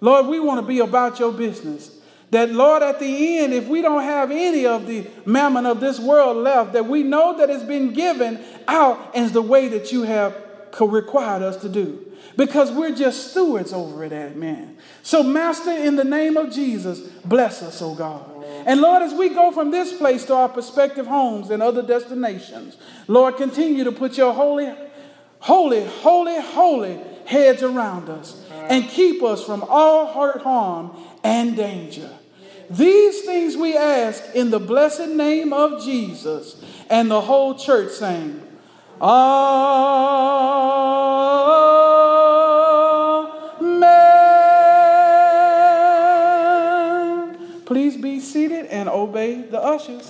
Lord, 0.00 0.26
we 0.26 0.40
want 0.40 0.62
to 0.62 0.66
be 0.66 0.80
about 0.80 1.20
your 1.20 1.30
business. 1.30 1.96
That, 2.32 2.50
Lord, 2.50 2.82
at 2.82 2.98
the 2.98 3.38
end, 3.38 3.54
if 3.54 3.68
we 3.68 3.82
don't 3.82 4.02
have 4.02 4.32
any 4.32 4.66
of 4.66 4.88
the 4.88 5.06
mammon 5.24 5.64
of 5.64 5.78
this 5.78 6.00
world 6.00 6.38
left, 6.38 6.72
that 6.72 6.86
we 6.86 7.04
know 7.04 7.38
that 7.38 7.48
it's 7.50 7.62
been 7.62 7.92
given 7.92 8.40
out 8.66 9.14
as 9.14 9.30
the 9.30 9.42
way 9.42 9.68
that 9.68 9.92
you 9.92 10.02
have 10.02 10.34
required 10.80 11.42
us 11.42 11.56
to 11.58 11.68
do. 11.68 12.06
Because 12.36 12.70
we're 12.70 12.94
just 12.94 13.30
stewards 13.30 13.72
over 13.72 14.04
it, 14.04 14.12
eh, 14.12 14.28
amen. 14.28 14.78
So, 15.02 15.22
Master, 15.22 15.70
in 15.70 15.96
the 15.96 16.04
name 16.04 16.36
of 16.36 16.50
Jesus, 16.50 17.00
bless 17.24 17.62
us, 17.62 17.82
oh 17.82 17.94
God. 17.94 18.24
And 18.64 18.80
Lord, 18.80 19.02
as 19.02 19.12
we 19.12 19.28
go 19.28 19.50
from 19.52 19.70
this 19.70 19.92
place 19.92 20.24
to 20.26 20.34
our 20.34 20.48
prospective 20.48 21.06
homes 21.06 21.50
and 21.50 21.62
other 21.62 21.82
destinations, 21.82 22.76
Lord, 23.08 23.36
continue 23.36 23.84
to 23.84 23.92
put 23.92 24.16
your 24.16 24.32
holy, 24.32 24.72
holy, 25.40 25.84
holy, 25.84 26.40
holy 26.40 27.00
heads 27.26 27.62
around 27.62 28.08
us 28.08 28.42
and 28.68 28.88
keep 28.88 29.22
us 29.22 29.44
from 29.44 29.64
all 29.68 30.12
hurt, 30.12 30.42
harm, 30.42 30.96
and 31.22 31.56
danger. 31.56 32.10
These 32.70 33.22
things 33.22 33.56
we 33.56 33.76
ask 33.76 34.34
in 34.34 34.50
the 34.50 34.60
blessed 34.60 35.08
name 35.08 35.52
of 35.52 35.84
Jesus. 35.84 36.62
And 36.88 37.10
the 37.10 37.20
whole 37.20 37.54
church 37.54 37.92
saying, 37.92 38.40
Amen. 39.02 39.26
Please 47.66 47.96
be 47.96 48.20
seated 48.20 48.66
and 48.66 48.88
obey 48.88 49.42
the 49.42 49.60
ushers. 49.60 50.00